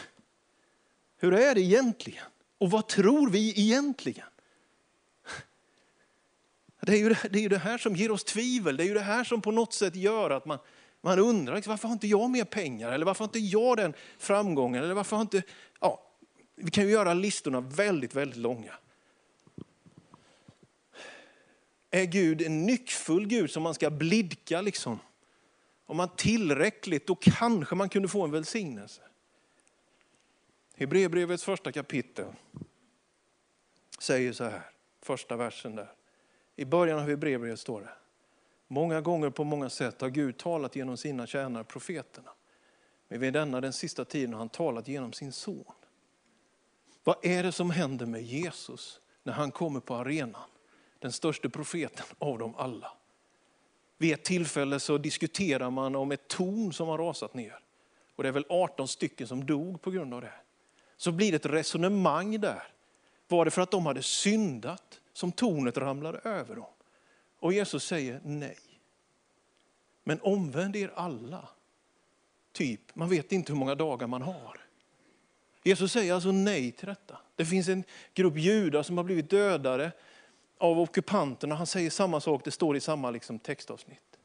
Hur 1.18 1.34
är 1.34 1.56
det 1.56 1.62
egentligen? 1.62 2.26
Och 2.58 2.72
vad 2.72 2.88
tror 2.88 3.30
vi 3.30 3.62
egentligen? 3.62 4.28
Det 6.88 6.94
är, 6.94 6.98
ju 6.98 7.10
det, 7.10 7.30
det 7.32 7.40
är 7.40 7.44
ju 7.44 7.50
det 7.50 7.58
här 7.58 7.78
som 7.78 7.96
ger 7.96 8.12
oss 8.12 8.24
tvivel, 8.24 8.78
det 8.78 8.84
är 8.84 8.88
ju 8.88 8.94
det 8.94 9.00
här 9.00 9.24
som 9.24 9.42
på 9.42 9.52
något 9.52 9.74
sätt 9.74 9.96
gör 9.96 10.30
att 10.30 10.46
man, 10.46 10.60
man 11.02 11.20
undrar 11.20 11.56
liksom, 11.56 11.72
varför 11.72 11.88
har 11.88 11.94
inte 11.94 12.08
jag 12.08 12.30
mer 12.30 12.46
pengar? 12.46 12.92
Eller 12.92 13.06
varför 13.06 13.20
har 13.20 13.28
inte 13.28 13.40
jag 13.40 13.78
den 13.78 13.94
framgången? 14.18 14.84
Eller 14.84 14.94
varför 14.94 15.16
har 15.16 15.22
inte... 15.22 15.44
Ja, 15.80 16.04
vi 16.56 16.72
kan 16.72 16.84
ju 16.84 16.92
göra 16.92 17.14
listorna 17.14 17.62
väldigt, 17.62 18.16
väldigt 18.16 18.38
långa. 18.38 18.74
Är 21.92 22.06
Gud 22.06 22.42
en 22.42 22.66
nyckfull 22.66 23.28
Gud 23.28 23.52
som 23.52 23.64
man 23.64 23.74
ska 23.74 23.90
blidka 23.90 24.62
liksom? 24.62 25.00
Om 25.86 25.98
man 25.98 26.10
tillräckligt, 26.16 27.08
då 27.08 27.16
kanske 27.16 27.76
man 27.76 27.90
kunde 27.90 28.08
få 28.08 28.24
en 28.24 28.32
välsignelse. 28.32 29.02
Hebreerbrevets 30.76 31.44
första 31.44 31.72
kapitel 31.72 32.28
säger 34.00 34.34
så 34.34 34.44
här, 34.44 34.62
första 35.02 35.36
versen 35.36 35.76
där. 35.76 35.97
I 36.60 36.66
början 36.66 37.00
av 37.00 37.10
Hebreerbrevet 37.10 37.60
står 37.60 37.82
det. 37.82 37.90
Många 38.68 39.02
gånger 39.02 39.30
på 39.30 39.44
många 39.44 39.70
sätt 39.70 40.02
har 40.02 40.10
Gud 40.10 40.38
talat 40.38 40.76
genom 40.76 40.98
sina 40.98 41.28
tjänare 41.28 41.64
profeterna. 41.64 42.32
Men 43.08 43.20
vid 43.20 43.34
denna 43.34 43.62
den 43.62 43.74
sista 43.74 44.06
tiden 44.06 44.34
har 44.34 44.40
han 44.40 44.50
talat 44.50 44.88
genom 44.88 45.14
sin 45.14 45.32
son. 45.32 45.74
Vad 47.04 47.26
är 47.26 47.44
det 47.44 47.52
som 47.52 47.72
händer 47.72 48.06
med 48.06 48.22
Jesus 48.22 49.00
när 49.24 49.34
han 49.34 49.52
kommer 49.52 49.80
på 49.80 49.96
arenan? 49.96 50.50
Den 51.00 51.12
största 51.12 51.50
profeten 51.50 52.06
av 52.20 52.40
dem 52.40 52.56
alla. 52.58 52.92
Vid 53.98 54.14
ett 54.14 54.24
tillfälle 54.24 54.80
så 54.80 54.98
diskuterar 54.98 55.70
man 55.70 55.96
om 55.96 56.12
ett 56.12 56.28
torn 56.28 56.74
som 56.74 56.88
har 56.88 56.98
rasat 56.98 57.34
ner. 57.34 57.60
Och 58.16 58.24
det 58.24 58.30
är 58.30 58.34
väl 58.34 58.46
18 58.50 58.88
stycken 58.88 59.28
som 59.28 59.46
dog 59.46 59.82
på 59.82 59.92
grund 59.92 60.14
av 60.14 60.22
det. 60.22 60.34
Så 60.98 61.12
blir 61.12 61.32
det 61.32 61.36
ett 61.36 61.46
resonemang 61.46 62.40
där. 62.40 62.64
Var 63.28 63.46
det 63.46 63.52
för 63.52 63.62
att 63.62 63.72
de 63.72 63.86
hade 63.86 64.04
syndat? 64.04 65.02
Som 65.18 65.32
tornet 65.32 65.78
ramlade 65.78 66.20
över 66.24 66.56
dem. 66.56 66.74
Och 67.40 67.54
Jesus 67.54 67.84
säger 67.84 68.22
nej. 68.24 68.58
Men 70.04 70.20
omvänd 70.22 70.76
er 70.76 70.92
alla. 70.96 71.50
Typ, 72.52 72.96
man 72.96 73.10
vet 73.10 73.32
inte 73.32 73.52
hur 73.52 73.60
många 73.60 73.76
dagar 73.76 74.08
man 74.08 74.22
har. 74.22 74.60
Jesus 75.64 75.92
säger 75.92 76.14
alltså 76.14 76.32
nej 76.32 76.72
till 76.72 76.88
detta. 76.88 77.18
Det 77.36 77.46
finns 77.46 77.68
en 77.68 77.84
grupp 78.14 78.38
judar 78.38 78.84
som 78.84 78.98
har 78.98 79.04
blivit 79.04 79.30
dödade 79.30 79.92
av 80.58 80.80
ockupanterna. 80.80 81.56
Han 81.56 81.68
säger 81.68 81.90
samma 81.90 82.22
sak, 82.22 82.42
det 82.44 82.52
står 82.52 82.78
i 82.78 82.80
samma 82.80 83.12
liksom 83.12 83.40
textavsnitt. 83.40 84.20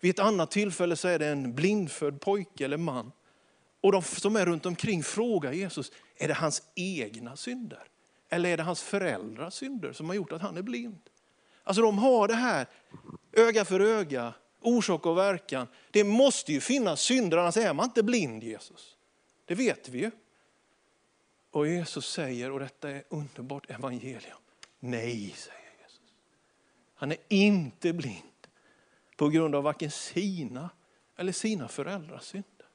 Vid 0.00 0.10
ett 0.10 0.18
annat 0.18 0.50
tillfälle 0.50 0.96
så 0.96 1.08
är 1.08 1.18
det 1.18 1.26
en 1.26 1.54
blindfödd 1.54 2.20
pojke 2.20 2.64
eller 2.64 2.76
man. 2.76 3.12
Och 3.80 3.92
de 3.92 4.02
som 4.02 4.36
är 4.36 4.46
runt 4.46 4.66
omkring 4.66 5.02
frågar 5.02 5.52
Jesus, 5.52 5.92
är 6.16 6.28
det 6.28 6.34
hans 6.34 6.62
egna 6.74 7.36
synder? 7.36 7.88
Eller 8.34 8.50
är 8.50 8.56
det 8.56 8.62
hans 8.62 8.82
föräldrars 8.82 9.54
synder 9.54 9.92
som 9.92 10.08
har 10.08 10.14
gjort 10.14 10.32
att 10.32 10.42
han 10.42 10.56
är 10.56 10.62
blind? 10.62 11.00
Alltså 11.64 11.82
de 11.82 11.98
har 11.98 12.28
det 12.28 12.34
här 12.34 12.66
öga 13.32 13.64
för 13.64 13.80
öga, 13.80 14.34
orsak 14.60 15.06
och 15.06 15.18
verkan. 15.18 15.66
Det 15.90 16.04
måste 16.04 16.52
ju 16.52 16.60
finnas 16.60 17.00
synder, 17.00 17.36
annars 17.36 17.56
är 17.56 17.72
man 17.72 17.84
inte 17.84 18.02
blind 18.02 18.44
Jesus. 18.44 18.96
Det 19.44 19.54
vet 19.54 19.88
vi 19.88 19.98
ju. 19.98 20.10
Och 21.50 21.68
Jesus 21.68 22.06
säger, 22.06 22.50
och 22.50 22.60
detta 22.60 22.90
är 22.90 23.04
underbart 23.08 23.70
evangelium, 23.70 24.38
nej 24.80 25.34
säger 25.36 25.70
Jesus. 25.82 26.00
Han 26.94 27.12
är 27.12 27.18
inte 27.28 27.92
blind 27.92 28.46
på 29.16 29.28
grund 29.28 29.54
av 29.54 29.62
varken 29.62 29.90
sina 29.90 30.70
eller 31.16 31.32
sina 31.32 31.68
föräldrars 31.68 32.24
synder. 32.24 32.66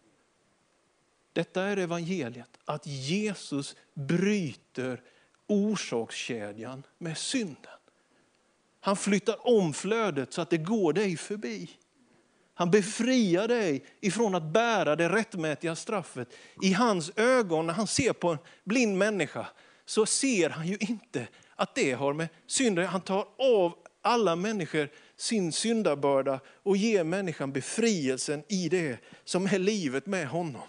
Detta 1.33 1.63
är 1.63 1.77
evangeliet, 1.77 2.59
att 2.65 2.87
Jesus 2.87 3.75
bryter 3.93 5.01
orsakskedjan 5.49 6.83
med 6.97 7.17
synden. 7.17 7.79
Han 8.79 8.95
flyttar 8.95 9.47
om 9.47 9.73
flödet 9.73 10.33
så 10.33 10.41
att 10.41 10.49
det 10.49 10.57
går 10.57 10.93
dig 10.93 11.17
förbi. 11.17 11.69
Han 12.53 12.71
befriar 12.71 13.47
dig 13.47 13.85
ifrån 14.01 14.35
att 14.35 14.43
bära 14.43 14.95
det 14.95 15.09
rättmätiga 15.09 15.75
straffet. 15.75 16.33
I 16.61 16.73
hans 16.73 17.11
ögon, 17.15 17.67
när 17.67 17.73
han 17.73 17.87
ser 17.87 18.13
på 18.13 18.29
en 18.29 18.37
blind 18.63 18.97
människa, 18.97 19.47
så 19.85 20.05
ser 20.05 20.49
han 20.49 20.67
ju 20.67 20.77
inte 20.79 21.27
att 21.55 21.75
det 21.75 21.91
har 21.91 22.13
med 22.13 22.27
synden 22.47 22.85
Han 22.85 23.01
tar 23.01 23.27
av 23.37 23.73
alla 24.01 24.35
människor 24.35 24.89
sin 25.15 25.51
syndabörda 25.51 26.39
och 26.63 26.77
ger 26.77 27.03
människan 27.03 27.51
befrielsen 27.51 28.43
i 28.47 28.69
det 28.69 28.97
som 29.23 29.45
är 29.45 29.59
livet 29.59 30.05
med 30.05 30.27
honom. 30.27 30.61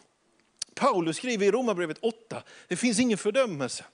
Paulus 0.75 1.16
skriver 1.16 1.47
i 1.47 1.51
Romarbrevet 1.51 1.99
8, 2.01 2.43
det 2.69 2.77
finns 2.77 3.01
ingen 3.01 3.19
fördömelse. 3.19 3.85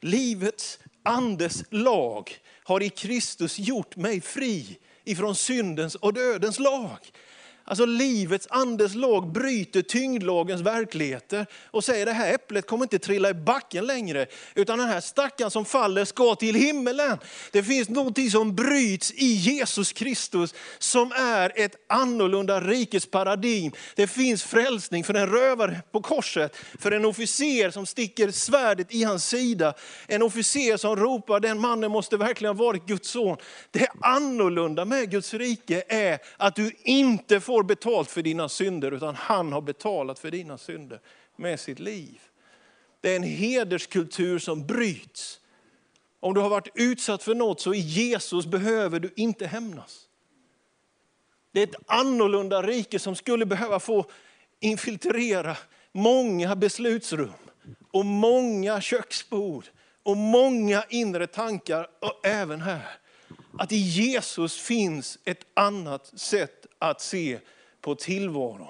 Livets 0.00 0.78
andes 1.02 1.64
lag 1.70 2.38
har 2.64 2.82
i 2.82 2.88
Kristus 2.88 3.58
gjort 3.58 3.96
mig 3.96 4.20
fri 4.20 4.78
ifrån 5.04 5.34
syndens 5.34 5.94
och 5.94 6.14
dödens 6.14 6.58
lag. 6.58 6.98
Alltså 7.70 7.84
livets 7.84 8.46
andes 8.50 8.94
lag 8.94 9.32
bryter 9.32 9.82
tyngdlagens 9.82 10.60
verkligheter 10.60 11.46
och 11.64 11.84
säger 11.84 12.06
det 12.06 12.12
här 12.12 12.34
äpplet 12.34 12.66
kommer 12.66 12.84
inte 12.84 12.98
trilla 12.98 13.30
i 13.30 13.34
backen 13.34 13.86
längre, 13.86 14.26
utan 14.54 14.78
den 14.78 14.88
här 14.88 15.00
stackaren 15.00 15.50
som 15.50 15.64
faller 15.64 16.04
ska 16.04 16.34
till 16.34 16.54
himmelen. 16.54 17.18
Det 17.52 17.62
finns 17.62 17.88
någonting 17.88 18.30
som 18.30 18.54
bryts 18.54 19.12
i 19.12 19.26
Jesus 19.26 19.92
Kristus 19.92 20.54
som 20.78 21.12
är 21.12 21.52
ett 21.56 21.76
annorlunda 21.88 22.60
rikets 22.60 23.06
paradigm. 23.06 23.72
Det 23.96 24.06
finns 24.06 24.42
frälsning 24.42 25.04
för 25.04 25.14
en 25.14 25.26
rövare 25.26 25.80
på 25.92 26.02
korset, 26.02 26.56
för 26.78 26.92
en 26.92 27.04
officer 27.04 27.70
som 27.70 27.86
sticker 27.86 28.30
svärdet 28.30 28.94
i 28.94 29.04
hans 29.04 29.28
sida, 29.28 29.74
en 30.06 30.22
officer 30.22 30.76
som 30.76 30.96
ropar 30.96 31.40
den 31.40 31.60
mannen 31.60 31.90
måste 31.90 32.16
verkligen 32.16 32.56
ha 32.56 32.64
varit 32.64 32.86
Guds 32.86 33.10
son. 33.10 33.36
Det 33.70 33.88
annorlunda 34.00 34.84
med 34.84 35.10
Guds 35.10 35.34
rike 35.34 35.82
är 35.88 36.18
att 36.36 36.56
du 36.56 36.72
inte 36.82 37.40
får 37.40 37.59
får 37.60 37.64
betalt 37.64 38.10
för 38.10 38.22
dina 38.22 38.48
synder, 38.48 38.92
utan 38.92 39.14
han 39.14 39.52
har 39.52 39.60
betalat 39.60 40.18
för 40.18 40.30
dina 40.30 40.58
synder 40.58 41.00
med 41.36 41.60
sitt 41.60 41.78
liv. 41.78 42.20
Det 43.00 43.12
är 43.12 43.16
en 43.16 43.22
hederskultur 43.22 44.38
som 44.38 44.66
bryts. 44.66 45.40
Om 46.20 46.34
du 46.34 46.40
har 46.40 46.48
varit 46.48 46.68
utsatt 46.74 47.22
för 47.22 47.34
något 47.34 47.60
så 47.60 47.74
i 47.74 47.78
Jesus 47.78 48.46
behöver 48.46 49.00
du 49.00 49.12
inte 49.16 49.46
hämnas. 49.46 50.08
Det 51.52 51.60
är 51.60 51.66
ett 51.66 51.82
annorlunda 51.86 52.62
rike 52.62 52.98
som 52.98 53.16
skulle 53.16 53.46
behöva 53.46 53.80
få 53.80 54.06
infiltrera 54.60 55.56
många 55.92 56.56
beslutsrum 56.56 57.32
och 57.90 58.04
många 58.04 58.80
köksbord 58.80 59.64
och 60.02 60.16
många 60.16 60.84
inre 60.88 61.26
tankar, 61.26 61.88
och 62.00 62.26
även 62.26 62.60
här. 62.60 62.88
Att 63.58 63.72
i 63.72 63.76
Jesus 63.76 64.60
finns 64.60 65.18
ett 65.24 65.46
annat 65.54 66.20
sätt 66.20 66.59
att 66.80 67.00
se 67.00 67.38
på 67.80 67.94
tillvaron. 67.94 68.66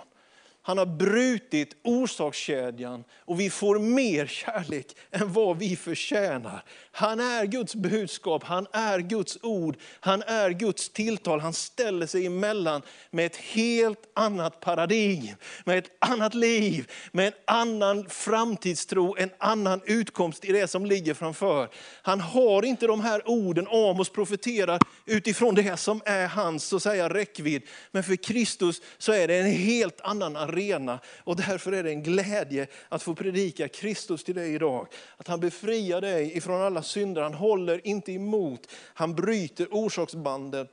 Han 0.62 0.78
har 0.78 0.86
brutit 0.86 1.76
orsakskedjan 1.84 3.04
och 3.18 3.40
vi 3.40 3.50
får 3.50 3.78
mer 3.78 4.26
kärlek 4.26 4.96
än 5.10 5.32
vad 5.32 5.58
vi 5.58 5.76
förtjänar. 5.76 6.64
Han 6.92 7.20
är 7.20 7.44
Guds 7.44 7.74
budskap, 7.74 8.44
han 8.44 8.66
är 8.72 8.98
Guds 8.98 9.38
ord, 9.42 9.76
han 10.00 10.22
är 10.22 10.50
Guds 10.50 10.88
tilltal. 10.88 11.40
Han 11.40 11.52
ställer 11.52 12.06
sig 12.06 12.26
emellan 12.26 12.82
med 13.10 13.26
ett 13.26 13.36
helt 13.36 14.10
annat 14.14 14.60
paradigm, 14.60 15.34
med 15.64 15.78
ett 15.78 15.90
annat 15.98 16.34
liv, 16.34 16.90
med 17.12 17.26
en 17.26 17.32
annan 17.46 18.08
framtidstro, 18.08 19.16
en 19.18 19.30
annan 19.38 19.80
utkomst 19.84 20.44
i 20.44 20.52
det 20.52 20.68
som 20.68 20.86
ligger 20.86 21.14
framför. 21.14 21.68
Han 22.02 22.20
har 22.20 22.64
inte 22.64 22.86
de 22.86 23.00
här 23.00 23.28
orden, 23.28 23.66
Amos 23.68 24.10
profeterar 24.10 24.78
utifrån 25.06 25.54
det 25.54 25.76
som 25.76 26.02
är 26.04 26.26
hans 26.26 26.64
så 26.64 26.80
säga, 26.80 27.08
räckvidd. 27.08 27.62
Men 27.90 28.02
för 28.02 28.16
Kristus 28.16 28.82
så 28.98 29.12
är 29.12 29.28
det 29.28 29.36
en 29.36 29.50
helt 29.52 30.00
annan 30.00 30.49
arena 30.52 31.00
och 31.18 31.36
därför 31.36 31.72
är 31.72 31.82
det 31.82 31.90
en 31.90 32.02
glädje 32.02 32.66
att 32.88 33.02
få 33.02 33.14
predika 33.14 33.68
Kristus 33.68 34.24
till 34.24 34.34
dig 34.34 34.54
idag. 34.54 34.86
Att 35.16 35.28
han 35.28 35.40
befriar 35.40 36.00
dig 36.00 36.36
ifrån 36.36 36.62
alla 36.62 36.82
synder, 36.82 37.22
han 37.22 37.34
håller 37.34 37.86
inte 37.86 38.12
emot, 38.12 38.66
han 38.74 39.14
bryter 39.14 39.68
orsaksbanden 39.70 40.68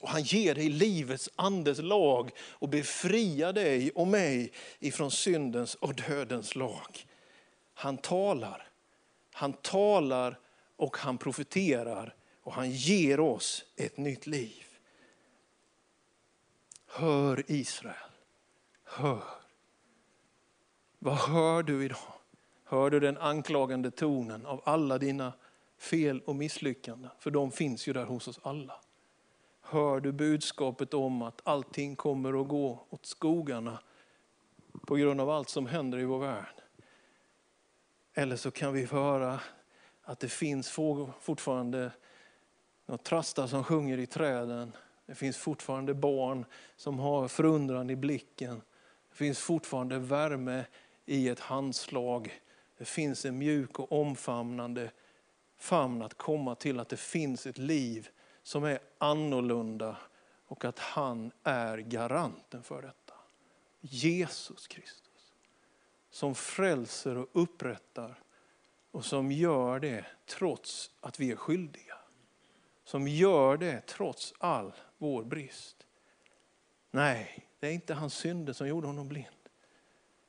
och 0.00 0.08
han 0.08 0.22
ger 0.22 0.54
dig 0.54 0.68
livets 0.68 1.30
andes 1.36 1.78
lag 1.78 2.30
och 2.40 2.68
befriar 2.68 3.52
dig 3.52 3.90
och 3.90 4.06
mig 4.06 4.52
ifrån 4.78 5.10
syndens 5.10 5.74
och 5.74 5.94
dödens 5.94 6.54
lag. 6.54 7.06
Han 7.74 7.98
talar, 7.98 8.68
han 9.32 9.52
talar 9.52 10.38
och 10.76 10.96
han 10.96 11.18
profeterar 11.18 12.14
och 12.42 12.52
han 12.52 12.70
ger 12.70 13.20
oss 13.20 13.64
ett 13.76 13.96
nytt 13.96 14.26
liv. 14.26 14.64
Hör 16.86 17.44
Israel, 17.46 18.11
hör. 18.92 19.24
Vad 20.98 21.16
hör 21.16 21.62
du 21.62 21.84
idag? 21.84 21.98
Hör 22.64 22.90
du 22.90 23.00
den 23.00 23.18
anklagande 23.18 23.90
tonen 23.90 24.46
av 24.46 24.62
alla 24.64 24.98
dina 24.98 25.32
fel 25.78 26.20
och 26.20 26.36
misslyckanden? 26.36 27.10
För 27.18 27.30
de 27.30 27.52
finns 27.52 27.88
ju 27.88 27.92
där 27.92 28.04
hos 28.04 28.28
oss 28.28 28.40
alla. 28.42 28.80
Hör 29.60 30.00
du 30.00 30.12
budskapet 30.12 30.94
om 30.94 31.22
att 31.22 31.40
allting 31.44 31.96
kommer 31.96 32.40
att 32.40 32.48
gå 32.48 32.86
åt 32.90 33.06
skogarna 33.06 33.78
på 34.86 34.94
grund 34.96 35.20
av 35.20 35.30
allt 35.30 35.48
som 35.48 35.66
händer 35.66 35.98
i 35.98 36.04
vår 36.04 36.18
värld? 36.18 36.62
Eller 38.14 38.36
så 38.36 38.50
kan 38.50 38.72
vi 38.72 38.84
höra 38.84 39.40
att 40.02 40.20
det 40.20 40.28
finns 40.28 40.70
fortfarande 41.20 41.92
några 42.86 42.98
trastar 42.98 43.46
som 43.46 43.64
sjunger 43.64 43.98
i 43.98 44.06
träden. 44.06 44.72
Det 45.06 45.14
finns 45.14 45.36
fortfarande 45.36 45.94
barn 45.94 46.44
som 46.76 46.98
har 46.98 47.28
förundran 47.28 47.90
i 47.90 47.96
blicken. 47.96 48.62
Det 49.12 49.16
finns 49.16 49.38
fortfarande 49.38 49.98
värme 49.98 50.64
i 51.06 51.28
ett 51.28 51.40
handslag. 51.40 52.40
Det 52.78 52.84
finns 52.84 53.24
en 53.24 53.38
mjuk 53.38 53.78
och 53.78 53.92
omfamnande 53.92 54.90
famn 55.58 56.02
att 56.02 56.14
komma 56.14 56.54
till 56.54 56.80
att 56.80 56.88
det 56.88 56.96
finns 56.96 57.46
ett 57.46 57.58
liv 57.58 58.08
som 58.42 58.64
är 58.64 58.78
annorlunda 58.98 59.96
och 60.46 60.64
att 60.64 60.78
han 60.78 61.32
är 61.42 61.78
garanten 61.78 62.62
för 62.62 62.82
detta. 62.82 63.14
Jesus 63.80 64.66
Kristus. 64.66 65.32
Som 66.10 66.34
frälser 66.34 67.16
och 67.16 67.28
upprättar 67.32 68.22
och 68.90 69.04
som 69.04 69.32
gör 69.32 69.80
det 69.80 70.04
trots 70.26 70.90
att 71.00 71.20
vi 71.20 71.30
är 71.32 71.36
skyldiga. 71.36 71.98
Som 72.84 73.08
gör 73.08 73.56
det 73.56 73.86
trots 73.86 74.34
all 74.38 74.72
vår 74.98 75.24
brist. 75.24 75.86
Nej, 76.90 77.48
det 77.62 77.68
är 77.68 77.72
inte 77.72 77.94
hans 77.94 78.14
synder 78.14 78.52
som 78.52 78.68
gjorde 78.68 78.86
honom 78.86 79.08
blind. 79.08 79.26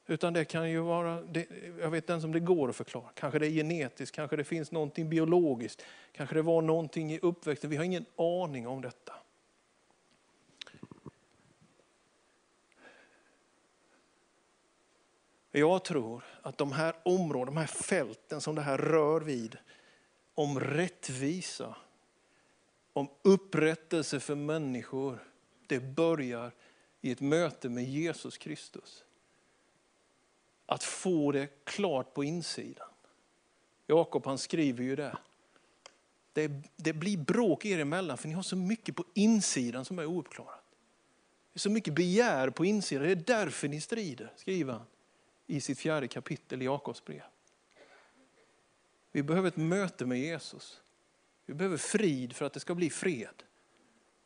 Utan 0.07 0.33
det 0.33 0.45
kan 0.45 0.69
ju 0.69 0.79
vara, 0.79 1.21
det, 1.21 1.47
jag 1.79 1.89
vet 1.89 2.03
inte 2.03 2.13
ens 2.13 2.25
om 2.25 2.31
det 2.31 2.39
går 2.39 2.69
att 2.69 2.75
förklara. 2.75 3.09
Kanske 3.13 3.39
det 3.39 3.47
är 3.47 3.49
genetiskt, 3.49 4.15
kanske 4.15 4.35
det 4.35 4.43
finns 4.43 4.71
någonting 4.71 5.09
biologiskt. 5.09 5.85
Kanske 6.11 6.35
det 6.35 6.41
var 6.41 6.61
någonting 6.61 7.13
i 7.13 7.19
uppväxten, 7.19 7.69
vi 7.69 7.75
har 7.75 7.83
ingen 7.83 8.05
aning 8.15 8.67
om 8.67 8.81
detta. 8.81 9.13
Jag 15.51 15.83
tror 15.83 16.23
att 16.41 16.57
de 16.57 16.71
här 16.71 16.95
områdena, 17.03 17.45
de 17.45 17.57
här 17.57 17.67
fälten 17.67 18.41
som 18.41 18.55
det 18.55 18.61
här 18.61 18.77
rör 18.77 19.21
vid, 19.21 19.57
om 20.33 20.59
rättvisa, 20.59 21.75
om 22.93 23.09
upprättelse 23.21 24.19
för 24.19 24.35
människor, 24.35 25.19
det 25.67 25.79
börjar 25.79 26.51
i 27.03 27.11
ett 27.11 27.21
möte 27.21 27.69
med 27.69 27.83
Jesus 27.83 28.37
Kristus 28.37 29.03
att 30.65 30.83
få 30.83 31.31
det 31.31 31.47
klart 31.63 32.13
på 32.13 32.23
insidan. 32.23 32.87
Jakob 33.87 34.25
han 34.25 34.37
skriver 34.37 34.83
ju 34.83 34.95
det. 34.95 35.17
det. 36.33 36.51
Det 36.75 36.93
blir 36.93 37.17
bråk 37.17 37.65
er 37.65 37.79
emellan 37.79 38.17
för 38.17 38.27
ni 38.27 38.33
har 38.33 38.43
så 38.43 38.55
mycket 38.55 38.95
på 38.95 39.05
insidan 39.13 39.85
som 39.85 39.99
är 39.99 40.05
ouppklarat. 40.05 40.63
Det 41.53 41.57
är 41.57 41.59
så 41.59 41.69
mycket 41.69 41.93
begär 41.93 42.49
på 42.49 42.65
insidan, 42.65 43.03
det 43.03 43.11
är 43.11 43.15
därför 43.15 43.67
ni 43.67 43.81
strider, 43.81 44.33
skriver 44.35 44.73
han 44.73 44.85
i 45.47 45.61
sitt 45.61 45.79
fjärde 45.79 46.07
kapitel 46.07 46.61
i 46.61 46.65
Jakobs 46.65 47.05
brev. 47.05 47.23
Vi 49.11 49.23
behöver 49.23 49.47
ett 49.47 49.57
möte 49.57 50.05
med 50.05 50.19
Jesus. 50.19 50.81
Vi 51.45 51.53
behöver 51.53 51.77
frid 51.77 52.35
för 52.35 52.45
att 52.45 52.53
det 52.53 52.59
ska 52.59 52.75
bli 52.75 52.89
fred. 52.89 53.43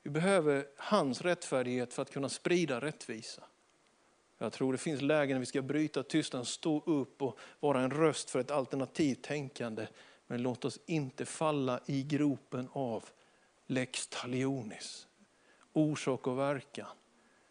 Vi 0.07 0.11
behöver 0.11 0.67
hans 0.77 1.21
rättfärdighet 1.21 1.93
för 1.93 2.01
att 2.01 2.11
kunna 2.11 2.29
sprida 2.29 2.81
rättvisa. 2.81 3.43
Jag 4.37 4.53
tror 4.53 4.71
det 4.71 4.77
finns 4.77 5.01
lägen 5.01 5.35
när 5.35 5.39
vi 5.39 5.45
ska 5.45 5.61
bryta 5.61 6.03
tystnaden, 6.03 6.45
stå 6.45 6.83
upp 6.85 7.21
och 7.21 7.39
vara 7.59 7.81
en 7.81 7.91
röst 7.91 8.29
för 8.29 8.39
ett 8.39 8.51
alternativt 8.51 9.23
tänkande. 9.23 9.87
Men 10.27 10.41
låt 10.41 10.65
oss 10.65 10.79
inte 10.85 11.25
falla 11.25 11.79
i 11.85 12.03
gropen 12.03 12.69
av 12.71 13.09
lex 13.65 14.07
talionis, 14.07 15.07
orsak 15.73 16.27
och 16.27 16.39
verkan. 16.39 16.95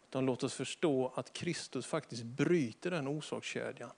Utan 0.09 0.25
låt 0.25 0.43
oss 0.43 0.53
förstå 0.53 1.13
att 1.15 1.33
Kristus 1.33 1.85
faktiskt 1.85 2.23
bryter 2.23 2.91
den 2.91 3.07
orsakskedjan 3.07 3.91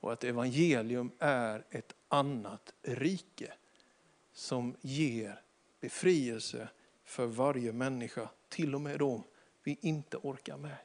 och 0.00 0.12
att 0.12 0.24
evangelium 0.24 1.10
är 1.18 1.64
ett 1.70 1.94
annat 2.08 2.74
rike 2.82 3.52
som 4.32 4.76
ger 4.80 5.42
befrielse 5.80 6.68
för 7.08 7.26
varje 7.26 7.72
människa, 7.72 8.28
till 8.48 8.74
och 8.74 8.80
med 8.80 8.98
dem 8.98 9.22
vi 9.62 9.78
inte 9.80 10.16
orkar 10.16 10.56
med. 10.56 10.76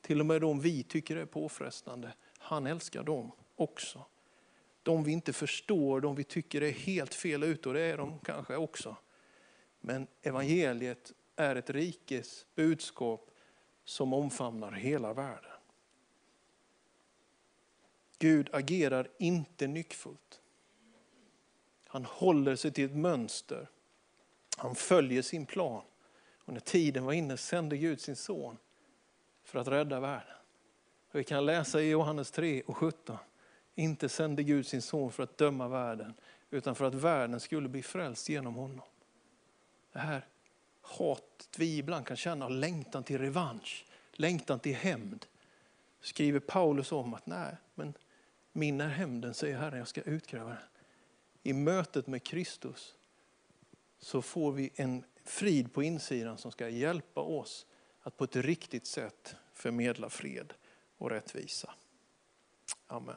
Till 0.00 0.20
och 0.20 0.26
med 0.26 0.40
de 0.40 0.60
vi 0.60 0.82
tycker 0.82 1.16
är 1.16 1.26
påfrestande. 1.26 2.12
Han 2.38 2.66
älskar 2.66 3.02
dem 3.02 3.32
också. 3.56 4.04
De 4.82 5.04
vi 5.04 5.12
inte 5.12 5.32
förstår, 5.32 6.00
de 6.00 6.14
vi 6.14 6.24
tycker 6.24 6.62
är 6.62 6.70
helt 6.70 7.14
fel 7.14 7.42
ute, 7.42 7.68
och 7.68 7.74
det 7.74 7.80
är 7.80 7.96
de 7.96 8.18
kanske 8.18 8.56
också. 8.56 8.96
Men 9.80 10.06
evangeliet 10.22 11.12
är 11.36 11.56
ett 11.56 11.70
rikes 11.70 12.46
budskap 12.54 13.30
som 13.84 14.12
omfamnar 14.12 14.72
hela 14.72 15.12
världen. 15.12 15.50
Gud 18.18 18.48
agerar 18.52 19.08
inte 19.18 19.66
nyckfullt. 19.66 20.40
Han 21.86 22.04
håller 22.04 22.56
sig 22.56 22.72
till 22.72 22.84
ett 22.84 22.96
mönster. 22.96 23.68
Han 24.62 24.74
följer 24.74 25.22
sin 25.22 25.46
plan. 25.46 25.82
Och 26.44 26.52
när 26.52 26.60
tiden 26.60 27.04
var 27.04 27.12
inne 27.12 27.36
sände 27.36 27.76
Gud 27.76 28.00
sin 28.00 28.16
son 28.16 28.58
för 29.44 29.58
att 29.58 29.68
rädda 29.68 30.00
världen. 30.00 30.36
Vi 31.12 31.24
kan 31.24 31.46
läsa 31.46 31.82
i 31.82 31.90
Johannes 31.90 32.30
3 32.30 32.62
och 32.62 32.76
17. 32.76 33.16
Inte 33.74 34.08
sände 34.08 34.42
Gud 34.42 34.66
sin 34.66 34.82
son 34.82 35.12
för 35.12 35.22
att 35.22 35.38
döma 35.38 35.68
världen, 35.68 36.14
utan 36.50 36.74
för 36.74 36.84
att 36.84 36.94
världen 36.94 37.40
skulle 37.40 37.68
bli 37.68 37.82
frälst 37.82 38.28
genom 38.28 38.54
honom. 38.54 38.86
Det 39.92 39.98
här 39.98 40.26
hatet 40.80 41.58
vi 41.58 41.78
ibland 41.78 42.06
kan 42.06 42.16
känna, 42.16 42.48
längtan 42.48 43.04
till 43.04 43.18
revansch, 43.18 43.86
längtan 44.12 44.60
till 44.60 44.74
hämnd, 44.74 45.26
skriver 46.00 46.40
Paulus 46.40 46.92
om 46.92 47.14
att 47.14 47.26
nej, 47.26 47.56
men 47.74 47.94
min 48.52 48.80
är 48.80 48.88
hämnden, 48.88 49.34
säger 49.34 49.58
Herren, 49.58 49.78
jag 49.78 49.88
ska 49.88 50.00
utkräva 50.02 50.48
den. 50.48 50.58
I 51.42 51.52
mötet 51.52 52.06
med 52.06 52.22
Kristus 52.22 52.94
så 54.02 54.22
får 54.22 54.52
vi 54.52 54.70
en 54.74 55.04
frid 55.24 55.72
på 55.72 55.82
insidan 55.82 56.38
som 56.38 56.52
ska 56.52 56.68
hjälpa 56.68 57.20
oss 57.20 57.66
att 58.02 58.16
på 58.16 58.24
ett 58.24 58.36
riktigt 58.36 58.86
sätt 58.86 59.34
förmedla 59.54 60.08
fred 60.08 60.52
och 60.98 61.10
rättvisa. 61.10 61.74
Amen. 62.86 63.16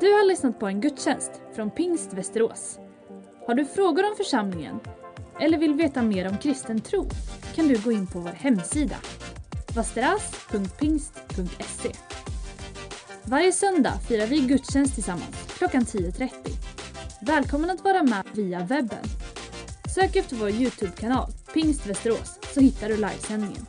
Du 0.00 0.12
har 0.12 0.28
lyssnat 0.28 0.60
på 0.60 0.66
en 0.66 0.80
gudstjänst 0.80 1.30
från 1.54 1.70
Pingst 1.70 2.12
Västerås. 2.12 2.78
Har 3.46 3.54
du 3.54 3.64
frågor 3.64 4.10
om 4.10 4.16
församlingen 4.16 4.80
eller 5.40 5.58
vill 5.58 5.74
veta 5.74 6.02
mer 6.02 6.28
om 6.28 6.38
kristen 6.38 6.80
tro 6.80 7.08
kan 7.54 7.68
du 7.68 7.82
gå 7.82 7.92
in 7.92 8.06
på 8.06 8.20
vår 8.20 8.30
hemsida 8.30 8.96
vasteras.pingst.se. 9.76 12.07
Varje 13.30 13.52
söndag 13.52 13.98
firar 14.08 14.26
vi 14.26 14.40
gudstjänst 14.40 14.94
tillsammans 14.94 15.36
klockan 15.58 15.82
10.30. 15.82 16.30
Välkommen 17.20 17.70
att 17.70 17.84
vara 17.84 18.02
med 18.02 18.24
via 18.32 18.58
webben. 18.58 19.04
Sök 19.94 20.16
efter 20.16 20.36
vår 20.36 20.50
Youtube-kanal 20.50 21.30
Pingst 21.54 21.86
Västerås 21.86 22.38
så 22.54 22.60
hittar 22.60 22.88
du 22.88 22.96
livesändningen. 22.96 23.66